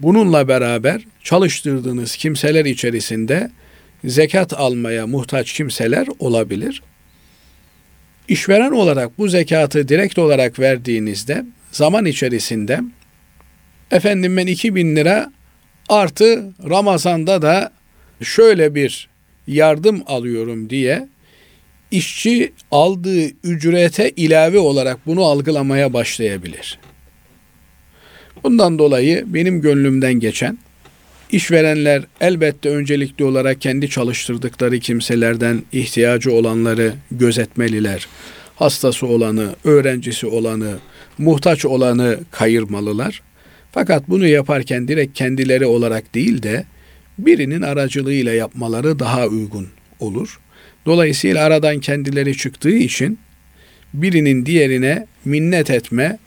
bununla 0.00 0.48
beraber 0.48 1.02
çalıştırdığınız 1.22 2.16
kimseler 2.16 2.64
içerisinde 2.64 3.50
zekat 4.04 4.52
almaya 4.52 5.06
muhtaç 5.06 5.52
kimseler 5.52 6.06
olabilir. 6.18 6.82
İşveren 8.28 8.70
olarak 8.70 9.18
bu 9.18 9.28
zekatı 9.28 9.88
direkt 9.88 10.18
olarak 10.18 10.58
verdiğinizde 10.58 11.44
zaman 11.72 12.04
içerisinde 12.04 12.80
efendim 13.90 14.36
ben 14.36 14.46
2000 14.46 14.96
lira 14.96 15.32
artı 15.88 16.52
Ramazan'da 16.70 17.42
da 17.42 17.72
şöyle 18.22 18.74
bir 18.74 19.08
yardım 19.46 20.02
alıyorum 20.06 20.70
diye 20.70 21.08
işçi 21.90 22.52
aldığı 22.70 23.26
ücrete 23.26 24.10
ilave 24.10 24.58
olarak 24.58 25.06
bunu 25.06 25.24
algılamaya 25.24 25.92
başlayabilir. 25.92 26.78
Bundan 28.42 28.78
dolayı 28.78 29.24
benim 29.26 29.60
gönlümden 29.60 30.14
geçen 30.14 30.58
işverenler 31.34 32.02
elbette 32.20 32.68
öncelikli 32.68 33.24
olarak 33.24 33.60
kendi 33.60 33.90
çalıştırdıkları 33.90 34.78
kimselerden 34.78 35.62
ihtiyacı 35.72 36.32
olanları 36.32 36.94
gözetmeliler. 37.10 38.08
Hastası 38.56 39.06
olanı, 39.06 39.56
öğrencisi 39.64 40.26
olanı, 40.26 40.78
muhtaç 41.18 41.64
olanı 41.64 42.18
kayırmalılar. 42.30 43.22
Fakat 43.72 44.08
bunu 44.08 44.26
yaparken 44.26 44.88
direkt 44.88 45.18
kendileri 45.18 45.66
olarak 45.66 46.14
değil 46.14 46.42
de 46.42 46.64
birinin 47.18 47.62
aracılığıyla 47.62 48.32
yapmaları 48.32 48.98
daha 48.98 49.26
uygun 49.26 49.68
olur. 50.00 50.40
Dolayısıyla 50.86 51.44
aradan 51.44 51.80
kendileri 51.80 52.36
çıktığı 52.36 52.76
için 52.76 53.18
birinin 53.94 54.46
diğerine 54.46 55.06
minnet 55.24 55.70
etme, 55.70 56.18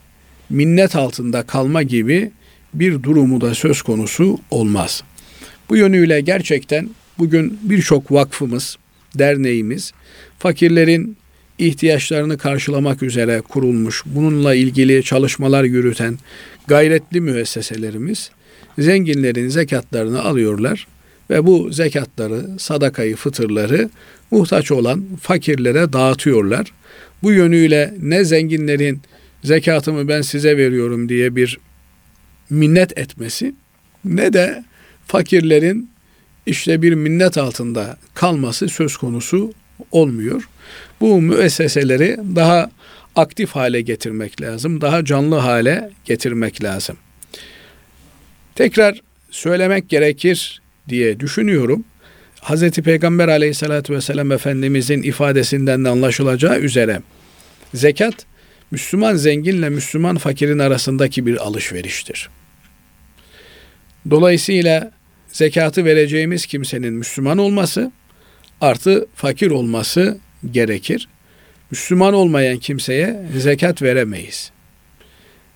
minnet 0.49 0.95
altında 0.95 1.43
kalma 1.43 1.83
gibi 1.83 2.31
bir 2.73 3.03
durumu 3.03 3.41
da 3.41 3.55
söz 3.55 3.81
konusu 3.81 4.39
olmaz. 4.51 5.03
Bu 5.69 5.77
yönüyle 5.77 6.21
gerçekten 6.21 6.89
bugün 7.19 7.59
birçok 7.63 8.11
vakfımız, 8.11 8.77
derneğimiz 9.15 9.91
fakirlerin 10.39 11.17
ihtiyaçlarını 11.57 12.37
karşılamak 12.37 13.03
üzere 13.03 13.41
kurulmuş, 13.41 14.03
bununla 14.05 14.55
ilgili 14.55 15.03
çalışmalar 15.03 15.63
yürüten 15.63 16.17
gayretli 16.67 17.21
müesseselerimiz 17.21 18.31
zenginlerin 18.79 19.47
zekatlarını 19.47 20.23
alıyorlar 20.23 20.87
ve 21.29 21.45
bu 21.45 21.71
zekatları, 21.71 22.45
sadakayı, 22.59 23.15
fıtırları 23.15 23.89
muhtaç 24.31 24.71
olan 24.71 25.05
fakirlere 25.21 25.93
dağıtıyorlar. 25.93 26.73
Bu 27.23 27.31
yönüyle 27.31 27.93
ne 28.01 28.23
zenginlerin 28.23 29.01
zekatımı 29.43 30.07
ben 30.07 30.21
size 30.21 30.57
veriyorum 30.57 31.09
diye 31.09 31.35
bir 31.35 31.59
minnet 32.49 32.97
etmesi 32.97 33.55
ne 34.05 34.33
de 34.33 34.63
fakirlerin 35.05 35.89
işte 36.45 36.81
bir 36.81 36.93
minnet 36.93 37.37
altında 37.37 37.97
kalması 38.13 38.67
söz 38.69 38.97
konusu 38.97 39.53
olmuyor. 39.91 40.49
Bu 41.01 41.21
müesseseleri 41.21 42.17
daha 42.35 42.71
aktif 43.15 43.51
hale 43.51 43.81
getirmek 43.81 44.41
lazım, 44.41 44.81
daha 44.81 45.05
canlı 45.05 45.35
hale 45.35 45.89
getirmek 46.05 46.63
lazım. 46.63 46.97
Tekrar 48.55 49.01
söylemek 49.31 49.89
gerekir 49.89 50.61
diye 50.89 51.19
düşünüyorum. 51.19 51.83
Hz. 52.41 52.71
Peygamber 52.71 53.27
aleyhissalatü 53.27 53.93
vesselam 53.93 54.31
Efendimizin 54.31 55.03
ifadesinden 55.03 55.85
de 55.85 55.89
anlaşılacağı 55.89 56.59
üzere 56.59 57.01
zekat 57.73 58.25
Müslüman 58.71 59.15
zenginle 59.15 59.69
Müslüman 59.69 60.17
fakirin 60.17 60.59
arasındaki 60.59 61.25
bir 61.25 61.37
alışveriştir. 61.47 62.29
Dolayısıyla 64.09 64.91
zekatı 65.27 65.85
vereceğimiz 65.85 66.45
kimsenin 66.45 66.93
Müslüman 66.93 67.37
olması 67.37 67.91
artı 68.61 69.07
fakir 69.15 69.51
olması 69.51 70.17
gerekir. 70.51 71.07
Müslüman 71.71 72.13
olmayan 72.13 72.57
kimseye 72.57 73.23
zekat 73.37 73.81
veremeyiz. 73.81 74.51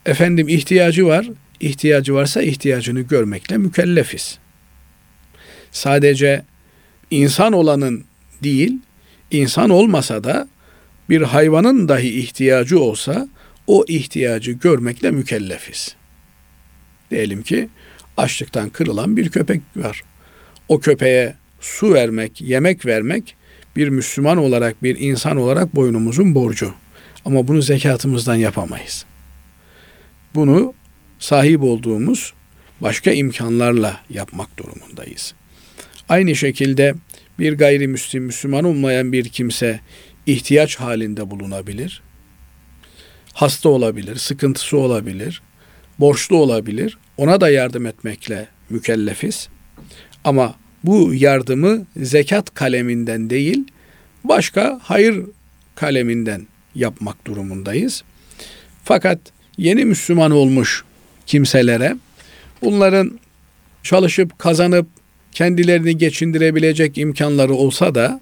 Efendim 0.06 0.48
ihtiyacı 0.48 1.06
var, 1.06 1.30
ihtiyacı 1.60 2.14
varsa 2.14 2.42
ihtiyacını 2.42 3.02
görmekle 3.02 3.58
mükellefiz. 3.58 4.38
Sadece 5.72 6.46
insan 7.12 7.54
olanın 7.54 8.06
değil, 8.44 8.80
insan 9.32 9.70
olmasa 9.70 10.24
da 10.24 10.48
bir 11.12 11.22
hayvanın 11.22 11.88
dahi 11.90 12.20
ihtiyacı 12.20 12.80
olsa 12.80 13.28
o 13.68 13.86
ihtiyacı 13.88 14.52
görmekle 14.52 15.12
mükellefiz. 15.12 15.96
Diyelim 17.12 17.42
ki 17.42 17.70
açlıktan 18.18 18.70
kırılan 18.70 19.18
bir 19.18 19.30
köpek 19.30 19.62
var. 19.76 20.02
O 20.68 20.80
köpeğe 20.80 21.36
su 21.60 21.94
vermek, 21.94 22.42
yemek 22.42 22.86
vermek 22.86 23.36
bir 23.76 23.90
Müslüman 23.90 24.38
olarak, 24.38 24.84
bir 24.84 25.00
insan 25.00 25.38
olarak 25.38 25.76
boynumuzun 25.76 26.36
borcu. 26.36 26.74
Ama 27.26 27.48
bunu 27.48 27.62
zekatımızdan 27.62 28.36
yapamayız. 28.36 29.06
Bunu 30.36 30.74
sahip 31.20 31.64
olduğumuz 31.64 32.34
başka 32.82 33.12
imkanlarla 33.12 34.00
yapmak 34.10 34.58
durumundayız. 34.58 35.34
Aynı 36.10 36.36
şekilde 36.36 36.94
bir 37.40 37.54
gayrimüslim, 37.54 38.24
Müslüman 38.24 38.64
olmayan 38.64 39.12
bir 39.12 39.30
kimse 39.30 39.80
ihtiyaç 40.26 40.76
halinde 40.76 41.32
bulunabilir. 41.32 42.02
Hasta 43.34 43.70
olabilir, 43.70 44.16
sıkıntısı 44.16 44.78
olabilir, 44.78 45.42
borçlu 46.00 46.38
olabilir. 46.38 46.98
Ona 47.18 47.42
da 47.42 47.50
yardım 47.50 47.86
etmekle 47.86 48.48
mükellefiz. 48.70 49.50
Ama 50.24 50.56
bu 50.84 51.14
yardımı 51.14 51.86
zekat 51.98 52.54
kaleminden 52.54 53.30
değil, 53.30 53.64
başka 54.24 54.80
hayır 54.84 55.26
kaleminden 55.76 56.48
yapmak 56.76 57.28
durumundayız. 57.28 58.04
Fakat 58.84 59.20
yeni 59.58 59.86
Müslüman 59.86 60.32
olmuş 60.32 60.84
kimselere 61.26 61.96
bunların 62.62 63.20
çalışıp 63.84 64.40
kazanıp 64.40 64.88
kendilerini 65.32 65.98
geçindirebilecek 65.98 66.98
imkanları 66.98 67.54
olsa 67.54 67.96
da 67.96 68.22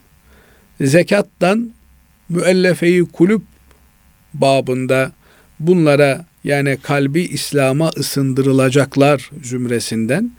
zekattan 0.82 1.74
müellefeyi 2.30 3.05
kulüp 3.05 3.41
babında 4.34 5.11
bunlara 5.59 6.25
yani 6.43 6.77
kalbi 6.82 7.21
İslam'a 7.21 7.89
ısındırılacaklar 7.89 9.30
zümresinden 9.43 10.32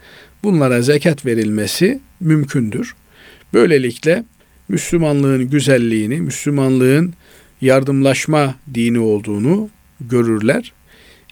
bunlara 0.43 0.81
zekat 0.81 1.25
verilmesi 1.25 1.99
mümkündür. 2.19 2.95
Böylelikle 3.53 4.23
Müslümanlığın 4.67 5.49
güzelliğini, 5.49 6.21
Müslümanlığın 6.21 7.13
yardımlaşma 7.61 8.55
dini 8.73 8.99
olduğunu 8.99 9.69
görürler. 10.01 10.73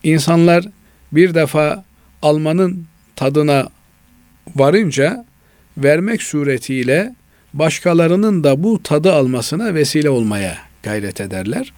İnsanlar 0.04 0.66
bir 1.12 1.34
defa 1.34 1.86
almanın 2.22 2.86
tadına 3.16 3.70
varınca 4.56 5.26
vermek 5.78 6.24
suretiyle 6.24 7.16
başkalarının 7.54 8.44
da 8.44 8.64
bu 8.64 8.84
tadı 8.84 9.14
almasına 9.14 9.74
vesile 9.74 10.10
olmaya 10.10 10.58
gayret 10.84 11.22
ederler. 11.22 11.74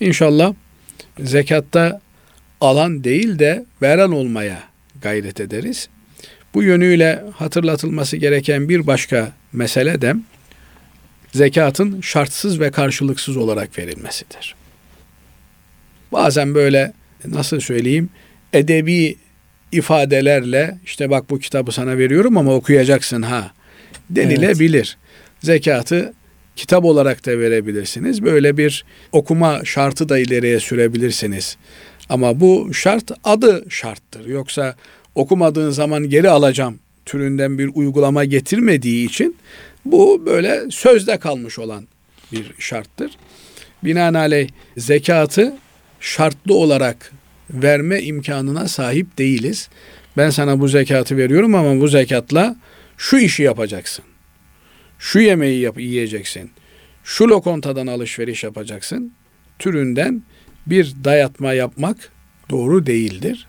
İnşallah 0.00 0.54
zekatta 1.20 2.00
alan 2.60 3.04
değil 3.04 3.38
de 3.38 3.64
veren 3.82 4.10
olmaya 4.10 4.62
gayret 5.02 5.40
ederiz. 5.40 5.88
Bu 6.54 6.62
yönüyle 6.62 7.24
hatırlatılması 7.36 8.16
gereken 8.16 8.68
bir 8.68 8.86
başka 8.86 9.32
mesele 9.52 10.02
de 10.02 10.14
zekatın 11.32 12.00
şartsız 12.00 12.60
ve 12.60 12.70
karşılıksız 12.70 13.36
olarak 13.36 13.78
verilmesidir. 13.78 14.54
Bazen 16.12 16.54
böyle 16.54 16.92
nasıl 17.24 17.60
söyleyeyim 17.60 18.10
edebi 18.52 19.16
ifadelerle 19.72 20.78
işte 20.84 21.10
bak 21.10 21.30
bu 21.30 21.38
kitabı 21.38 21.72
sana 21.72 21.98
veriyorum 21.98 22.36
ama 22.36 22.54
okuyacaksın 22.54 23.22
ha 23.22 23.52
denilebilir. 24.10 24.96
Evet. 24.98 25.44
Zekatı 25.44 26.12
kitap 26.56 26.84
olarak 26.84 27.26
da 27.26 27.38
verebilirsiniz. 27.38 28.22
Böyle 28.22 28.56
bir 28.56 28.84
okuma 29.12 29.64
şartı 29.64 30.08
da 30.08 30.18
ileriye 30.18 30.60
sürebilirsiniz. 30.60 31.56
Ama 32.08 32.40
bu 32.40 32.74
şart 32.74 33.10
adı 33.24 33.64
şarttır. 33.68 34.26
Yoksa 34.26 34.76
okumadığın 35.14 35.70
zaman 35.70 36.08
geri 36.08 36.30
alacağım 36.30 36.78
türünden 37.06 37.58
bir 37.58 37.70
uygulama 37.74 38.24
getirmediği 38.24 39.06
için 39.06 39.36
bu 39.84 40.22
böyle 40.26 40.60
sözde 40.70 41.18
kalmış 41.18 41.58
olan 41.58 41.88
bir 42.32 42.54
şarttır. 42.58 43.10
Binaenaleyh 43.84 44.48
zekatı 44.76 45.54
şartlı 46.00 46.54
olarak 46.54 47.12
verme 47.50 48.02
imkanına 48.02 48.68
sahip 48.68 49.18
değiliz. 49.18 49.68
Ben 50.16 50.30
sana 50.30 50.60
bu 50.60 50.68
zekatı 50.68 51.16
veriyorum 51.16 51.54
ama 51.54 51.80
bu 51.80 51.88
zekatla 51.88 52.56
şu 53.02 53.18
işi 53.18 53.42
yapacaksın. 53.42 54.04
Şu 54.98 55.18
yemeği 55.18 55.60
yap, 55.60 55.80
yiyeceksin. 55.80 56.50
Şu 57.04 57.28
lokontadan 57.28 57.86
alışveriş 57.86 58.44
yapacaksın. 58.44 59.12
Türünden 59.58 60.22
bir 60.66 60.94
dayatma 61.04 61.52
yapmak 61.52 62.12
doğru 62.50 62.86
değildir. 62.86 63.46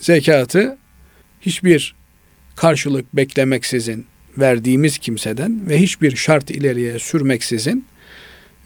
Zekatı 0.00 0.78
hiçbir 1.40 1.94
karşılık 2.56 3.16
beklemeksizin 3.16 4.06
verdiğimiz 4.38 4.98
kimseden 4.98 5.68
ve 5.68 5.78
hiçbir 5.78 6.16
şart 6.16 6.50
ileriye 6.50 6.98
sürmeksizin 6.98 7.86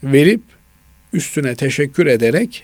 verip 0.03 0.41
üstüne 1.13 1.55
teşekkür 1.55 2.05
ederek 2.05 2.63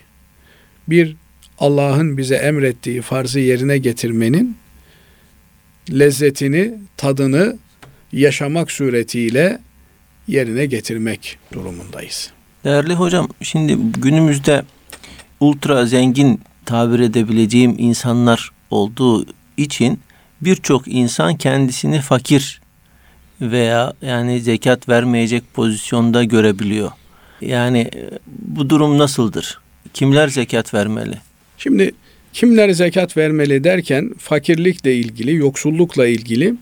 bir 0.89 1.16
Allah'ın 1.60 2.18
bize 2.18 2.36
emrettiği 2.36 3.02
farzı 3.02 3.39
yerine 3.39 3.78
getirmenin 3.78 4.62
lezzetini, 5.92 6.74
tadını 6.98 7.58
yaşamak 8.12 8.72
suretiyle 8.72 9.60
yerine 10.28 10.66
getirmek 10.66 11.38
durumundayız. 11.54 12.32
Değerli 12.64 12.94
hocam, 12.94 13.30
şimdi 13.42 13.76
günümüzde 13.76 14.64
ultra 15.40 15.86
zengin 15.86 16.42
tabir 16.66 17.00
edebileceğim 17.00 17.76
insanlar 17.78 18.52
olduğu 18.72 19.26
için 19.58 20.00
birçok 20.42 20.88
insan 20.88 21.38
kendisini 21.38 22.02
fakir 22.02 22.62
veya 23.42 23.94
yani 24.02 24.42
zekat 24.42 24.90
vermeyecek 24.90 25.54
pozisyonda 25.54 26.24
görebiliyor. 26.24 26.92
Yani 27.42 27.80
e, 27.80 28.10
bu 28.28 28.70
durum 28.70 28.98
nasıldır? 28.98 29.60
Kimler 29.94 30.28
zekat 30.28 30.74
vermeli? 30.74 31.18
Şimdi 31.58 31.92
kimler 32.34 32.70
zekat 32.70 33.18
vermeli 33.18 33.64
derken 33.64 34.14
fakirlikle 34.18 34.96
ilgili, 34.96 35.36
yoksullukla 35.36 36.08
ilgili 36.08 36.54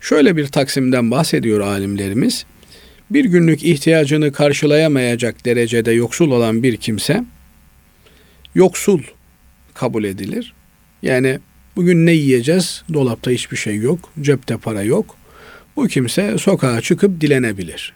şöyle 0.00 0.36
bir 0.36 0.46
taksimden 0.46 1.10
bahsediyor 1.10 1.60
alimlerimiz. 1.60 2.44
Bir 3.10 3.24
günlük 3.24 3.62
ihtiyacını 3.62 4.32
karşılayamayacak 4.32 5.44
derecede 5.44 5.92
yoksul 5.92 6.30
olan 6.30 6.62
bir 6.62 6.76
kimse 6.76 7.24
yoksul 8.54 9.02
kabul 9.74 10.04
edilir. 10.04 10.54
Yani 11.02 11.38
bugün 11.76 12.06
ne 12.06 12.12
yiyeceğiz? 12.12 12.82
Dolapta 12.92 13.30
hiçbir 13.30 13.56
şey 13.56 13.76
yok, 13.76 14.12
cepte 14.20 14.56
para 14.56 14.82
yok. 14.82 15.16
Bu 15.76 15.86
kimse 15.86 16.38
sokağa 16.38 16.80
çıkıp 16.80 17.20
dilenebilir. 17.20 17.94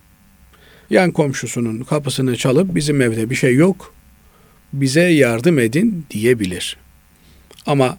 Yan 0.90 1.10
komşusunun 1.10 1.80
kapısını 1.80 2.36
çalıp 2.36 2.74
bizim 2.74 3.00
evde 3.00 3.30
bir 3.30 3.34
şey 3.34 3.54
yok, 3.54 3.94
bize 4.72 5.00
yardım 5.00 5.58
edin 5.58 6.06
diyebilir. 6.10 6.81
Ama 7.66 7.98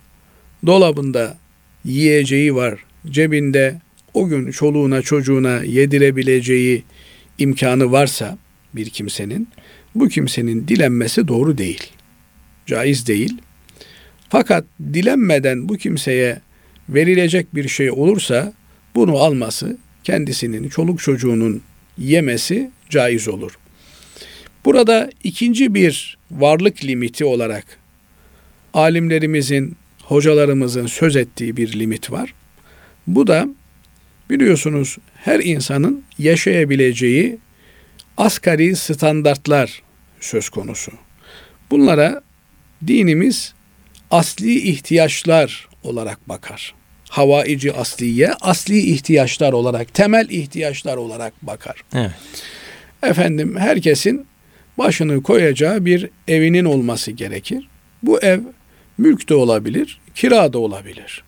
dolabında 0.66 1.38
yiyeceği 1.86 2.56
var, 2.56 2.80
cebinde 3.10 3.82
o 4.14 4.28
gün 4.28 4.52
çoluğuna 4.52 5.02
çocuğuna 5.02 5.64
yedirebileceği 5.64 6.84
imkanı 7.38 7.92
varsa 7.92 8.38
bir 8.76 8.90
kimsenin 8.90 9.48
bu 9.96 10.08
kimsenin 10.08 10.68
dilenmesi 10.68 11.28
doğru 11.28 11.58
değil. 11.58 11.92
Caiz 12.66 13.08
değil. 13.08 13.38
Fakat 14.30 14.66
dilenmeden 14.94 15.70
bu 15.70 15.78
kimseye 15.78 16.42
verilecek 16.90 17.56
bir 17.56 17.68
şey 17.68 17.92
olursa 17.92 18.54
bunu 18.96 19.18
alması, 19.18 19.78
kendisinin, 20.04 20.70
çoluk 20.70 21.00
çocuğunun 21.00 21.62
yemesi 21.98 22.72
caiz 22.90 23.28
olur. 23.28 23.58
Burada 24.66 25.10
ikinci 25.24 25.74
bir 25.74 26.18
varlık 26.32 26.84
limiti 26.84 27.26
olarak 27.26 27.83
alimlerimizin, 28.74 29.76
hocalarımızın 30.04 30.86
söz 30.86 31.16
ettiği 31.16 31.58
bir 31.58 31.80
limit 31.80 32.12
var. 32.12 32.34
Bu 33.08 33.28
da 33.28 33.48
biliyorsunuz 34.30 34.98
her 35.16 35.40
insanın 35.40 36.04
yaşayabileceği 36.18 37.38
asgari 38.18 38.76
standartlar 38.76 39.82
söz 40.20 40.50
konusu. 40.50 40.92
Bunlara 41.72 42.22
dinimiz 42.88 43.54
asli 44.12 44.60
ihtiyaçlar 44.60 45.68
olarak 45.84 46.30
bakar. 46.30 46.74
Havaici 47.10 47.74
asliye, 47.74 48.34
asli 48.34 48.80
ihtiyaçlar 48.80 49.54
olarak, 49.54 49.94
temel 49.94 50.30
ihtiyaçlar 50.30 50.98
olarak 50.98 51.34
bakar. 51.42 51.84
Evet. 51.94 52.12
Efendim 53.04 53.56
herkesin 53.58 54.26
başını 54.78 55.24
koyacağı 55.24 55.86
bir 55.86 56.10
evinin 56.28 56.66
olması 56.66 57.12
gerekir. 57.12 57.68
Bu 58.04 58.20
ev 58.20 58.40
mülk 58.98 59.30
de 59.30 59.36
olabilir, 59.36 60.00
kira 60.16 60.54
da 60.54 60.58
olabilir. 60.58 61.24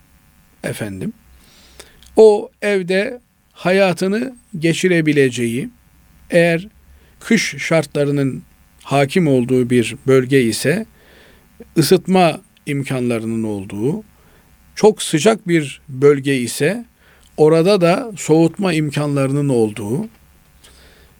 Efendim 0.64 1.14
o 2.16 2.50
evde 2.62 3.20
hayatını 3.52 4.36
geçirebileceği, 4.60 5.70
eğer 6.30 6.68
kış 7.20 7.56
şartlarının 7.58 8.44
hakim 8.84 9.28
olduğu 9.28 9.70
bir 9.70 9.96
bölge 10.08 10.42
ise 10.42 10.86
ısıtma 11.78 12.42
imkanlarının 12.66 13.44
olduğu, 13.44 14.04
çok 14.76 15.02
sıcak 15.02 15.48
bir 15.48 15.82
bölge 15.90 16.36
ise 16.36 16.86
orada 17.38 17.82
da 17.82 18.12
soğutma 18.18 18.74
imkanlarının 18.74 19.50
olduğu, 19.50 20.08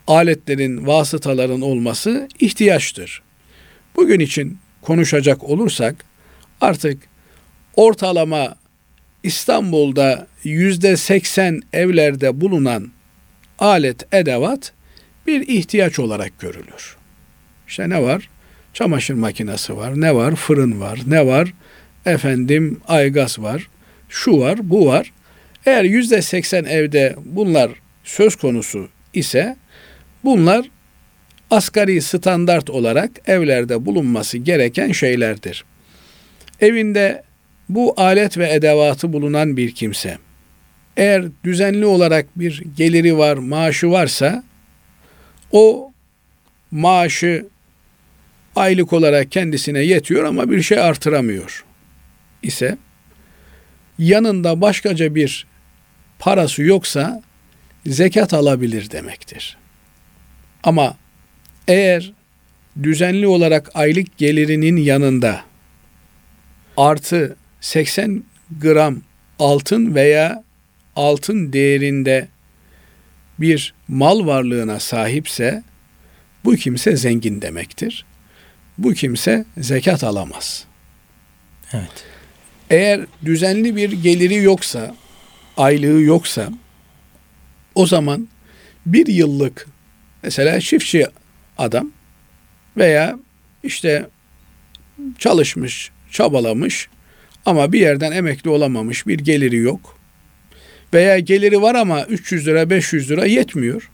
aletlerin, 0.08 0.88
vasıtaların 0.88 1.62
olması 1.62 2.28
ihtiyaçtır. 2.40 3.22
Bugün 3.96 4.20
için 4.20 4.58
konuşacak 4.82 5.44
olursak 5.44 6.06
artık 6.62 7.04
ortalama 7.76 8.56
İstanbul'da 9.24 10.28
yüzde 10.44 10.98
seksen 10.98 11.62
evlerde 11.74 12.42
bulunan 12.42 12.92
alet, 13.60 14.14
edevat 14.14 14.74
bir 15.28 15.48
ihtiyaç 15.48 16.00
olarak 16.00 16.40
görülür. 16.40 16.98
İşte 17.68 17.90
ne 17.90 18.02
var? 18.02 18.30
Çamaşır 18.74 19.14
makinesi 19.14 19.78
var, 19.78 20.02
ne 20.02 20.16
var? 20.16 20.36
Fırın 20.36 20.82
var, 20.82 21.00
ne 21.08 21.28
var? 21.28 21.54
Efendim 22.06 22.82
aygaz 22.88 23.40
var, 23.40 23.68
şu 24.10 24.40
var, 24.40 24.70
bu 24.70 24.86
var. 24.88 25.14
Eğer 25.66 25.84
yüzde 25.84 26.22
seksen 26.22 26.64
evde 26.64 27.16
bunlar 27.26 27.72
söz 28.04 28.36
konusu 28.36 28.90
ise 29.14 29.56
bunlar 30.24 30.70
asgari 31.52 32.02
standart 32.02 32.70
olarak 32.70 33.12
evlerde 33.30 33.86
bulunması 33.86 34.38
gereken 34.38 34.92
şeylerdir. 34.92 35.66
Evinde 36.62 37.24
bu 37.70 37.94
alet 37.98 38.38
ve 38.38 38.54
edevatı 38.54 39.14
bulunan 39.14 39.58
bir 39.58 39.76
kimse 39.76 40.18
eğer 40.98 41.26
düzenli 41.44 41.86
olarak 41.86 42.26
bir 42.40 42.64
geliri 42.78 43.18
var, 43.18 43.38
maaşı 43.38 43.92
varsa 43.92 44.44
o 45.52 45.92
maaşı 46.72 47.46
aylık 48.56 48.94
olarak 48.94 49.32
kendisine 49.32 49.80
yetiyor 49.80 50.24
ama 50.24 50.52
bir 50.52 50.62
şey 50.62 50.80
artıramıyor 50.80 51.66
ise 52.44 52.78
yanında 54.00 54.62
başkaca 54.62 55.16
bir 55.16 55.48
parası 56.20 56.62
yoksa 56.62 57.24
zekat 57.86 58.34
alabilir 58.34 58.92
demektir. 58.92 59.58
Ama 60.64 60.98
eğer 61.68 62.12
düzenli 62.84 63.28
olarak 63.28 63.72
aylık 63.74 64.18
gelirinin 64.18 64.78
yanında 64.78 65.42
artı 66.78 67.36
80 67.62 68.24
gram 68.62 69.02
altın 69.40 69.96
veya 69.96 70.44
altın 70.96 71.54
değerinde 71.54 72.28
bir 73.40 73.74
mal 73.88 74.26
varlığına 74.26 74.80
sahipse 74.80 75.64
bu 76.46 76.56
kimse 76.56 76.96
zengin 76.96 77.42
demektir. 77.42 78.06
Bu 78.78 78.94
kimse 78.94 79.46
zekat 79.58 80.04
alamaz. 80.04 80.66
Evet. 81.74 82.06
Eğer 82.70 83.06
düzenli 83.26 83.76
bir 83.76 83.92
geliri 83.92 84.36
yoksa, 84.36 84.96
aylığı 85.58 86.02
yoksa 86.02 86.50
o 87.76 87.88
zaman 87.88 88.28
bir 88.86 89.08
yıllık 89.08 89.68
mesela 90.24 90.60
çiftçi 90.60 91.08
adam 91.58 91.92
veya 92.78 93.20
işte 93.64 94.10
çalışmış, 95.20 95.92
çabalamış 96.16 96.90
ama 97.46 97.74
bir 97.74 97.80
yerden 97.80 98.12
emekli 98.12 98.50
olamamış, 98.50 99.08
bir 99.08 99.20
geliri 99.20 99.58
yok. 99.58 100.00
Veya 100.94 101.20
geliri 101.20 101.62
var 101.62 101.76
ama 101.76 102.06
300 102.06 102.48
lira, 102.48 102.70
500 102.70 103.12
lira 103.12 103.26
yetmiyor. 103.26 103.92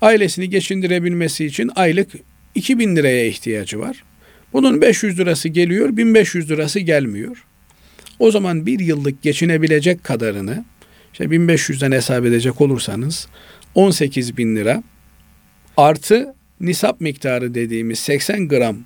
Ailesini 0.00 0.50
geçindirebilmesi 0.50 1.46
için 1.46 1.70
aylık 1.74 2.10
2000 2.54 2.96
liraya 2.96 3.26
ihtiyacı 3.26 3.78
var. 3.78 4.04
Bunun 4.52 4.82
500 4.82 5.18
lirası 5.18 5.48
geliyor, 5.48 5.96
1500 5.96 6.50
lirası 6.50 6.80
gelmiyor. 6.80 7.44
O 8.18 8.30
zaman 8.30 8.66
bir 8.66 8.78
yıllık 8.80 9.22
geçinebilecek 9.22 10.04
kadarını 10.04 10.64
işte 11.12 11.24
1500'den 11.24 11.92
hesap 11.92 12.24
edecek 12.24 12.60
olursanız 12.60 13.28
18 13.74 14.36
bin 14.36 14.56
lira 14.56 14.82
artı 15.76 16.34
nisap 16.60 17.00
miktarı 17.00 17.54
dediğimiz 17.54 17.98
80 17.98 18.48
gram 18.48 18.76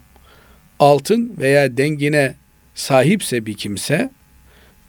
altın 0.79 1.33
veya 1.39 1.77
dengine 1.77 2.40
sahipse 2.81 3.47
bir 3.47 3.55
kimse 3.55 4.11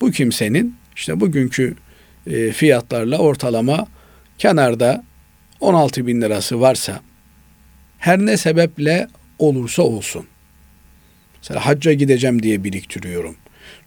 bu 0.02 0.12
kimsenin 0.12 0.76
işte 0.96 1.20
bugünkü 1.20 1.76
e, 2.28 2.52
fiyatlarla 2.52 3.18
ortalama 3.18 3.88
kenarda 4.38 5.04
16 5.60 6.08
bin 6.08 6.22
lirası 6.22 6.62
varsa 6.62 7.02
her 7.98 8.20
ne 8.20 8.38
sebeple 8.38 9.08
olursa 9.40 9.84
olsun. 9.84 10.26
Mesela 11.38 11.66
hacca 11.66 11.94
gideceğim 11.94 12.44
diye 12.44 12.64
biriktiriyorum. 12.64 13.36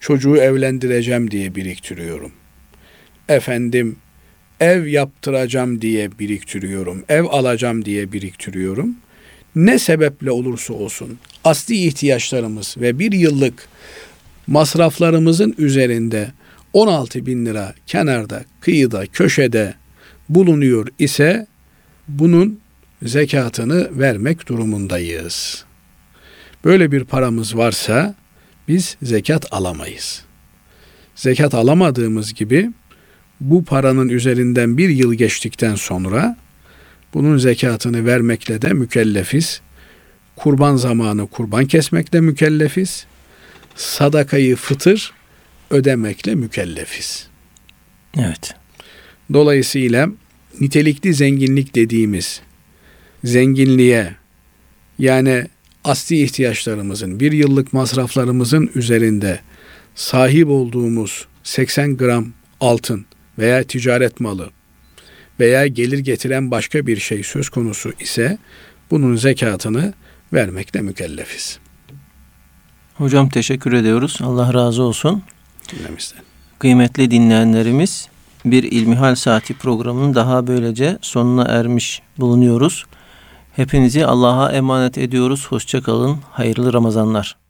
Çocuğu 0.00 0.36
evlendireceğim 0.36 1.30
diye 1.30 1.54
biriktiriyorum. 1.54 2.32
Efendim 3.28 3.96
ev 4.60 4.86
yaptıracağım 4.86 5.80
diye 5.80 6.18
biriktiriyorum. 6.18 7.04
Ev 7.08 7.24
alacağım 7.24 7.84
diye 7.84 8.12
biriktiriyorum. 8.12 8.96
Ne 9.56 9.78
sebeple 9.78 10.30
olursa 10.30 10.74
olsun 10.74 11.18
asli 11.44 11.76
ihtiyaçlarımız 11.86 12.76
ve 12.80 12.98
bir 12.98 13.12
yıllık 13.12 13.68
masraflarımızın 14.46 15.54
üzerinde 15.58 16.32
16 16.72 17.26
bin 17.26 17.46
lira 17.46 17.74
kenarda, 17.86 18.44
kıyıda, 18.60 19.06
köşede 19.06 19.74
bulunuyor 20.28 20.88
ise 20.98 21.46
bunun 22.08 22.60
zekatını 23.02 23.98
vermek 23.98 24.48
durumundayız. 24.48 25.64
Böyle 26.64 26.92
bir 26.92 27.04
paramız 27.04 27.56
varsa 27.56 28.14
biz 28.68 28.96
zekat 29.02 29.52
alamayız. 29.52 30.24
Zekat 31.14 31.54
alamadığımız 31.54 32.34
gibi 32.34 32.70
bu 33.40 33.64
paranın 33.64 34.08
üzerinden 34.08 34.78
bir 34.78 34.88
yıl 34.88 35.14
geçtikten 35.14 35.74
sonra 35.74 36.36
bunun 37.14 37.38
zekatını 37.38 38.06
vermekle 38.06 38.62
de 38.62 38.72
mükellefiz. 38.72 39.60
Kurban 40.36 40.76
zamanı 40.76 41.26
kurban 41.26 41.66
kesmekle 41.66 42.20
mükellefiz. 42.20 43.06
Sadakayı 43.74 44.56
fıtır 44.56 45.12
ödemekle 45.70 46.34
mükellefiz. 46.34 47.28
Evet. 48.18 48.54
Dolayısıyla 49.32 50.08
nitelikli 50.60 51.14
zenginlik 51.14 51.74
dediğimiz 51.74 52.40
zenginliğe 53.24 54.14
yani 54.98 55.46
asli 55.84 56.22
ihtiyaçlarımızın, 56.22 57.20
bir 57.20 57.32
yıllık 57.32 57.72
masraflarımızın 57.72 58.70
üzerinde 58.74 59.40
sahip 59.94 60.48
olduğumuz 60.48 61.26
80 61.42 61.96
gram 61.96 62.32
altın 62.60 63.06
veya 63.38 63.64
ticaret 63.64 64.20
malı 64.20 64.50
veya 65.40 65.66
gelir 65.66 65.98
getiren 65.98 66.50
başka 66.50 66.86
bir 66.86 66.96
şey 66.96 67.22
söz 67.22 67.48
konusu 67.48 67.92
ise 68.00 68.38
bunun 68.90 69.16
zekatını 69.16 69.92
vermekle 70.32 70.80
mükellefiz. 70.80 71.58
Hocam 72.94 73.28
teşekkür 73.28 73.72
ediyoruz. 73.72 74.18
Allah 74.22 74.54
razı 74.54 74.82
olsun. 74.82 75.22
Dinlemizden. 75.72 76.22
Kıymetli 76.58 77.10
dinleyenlerimiz 77.10 78.08
bir 78.44 78.62
İlmihal 78.62 79.14
Saati 79.14 79.54
programının 79.54 80.14
daha 80.14 80.46
böylece 80.46 80.98
sonuna 81.00 81.42
ermiş 81.42 82.02
bulunuyoruz. 82.18 82.84
Hepinizi 83.56 84.06
Allah'a 84.06 84.52
emanet 84.52 84.98
ediyoruz. 84.98 85.46
Hoşçakalın. 85.48 86.18
Hayırlı 86.30 86.72
Ramazanlar. 86.72 87.43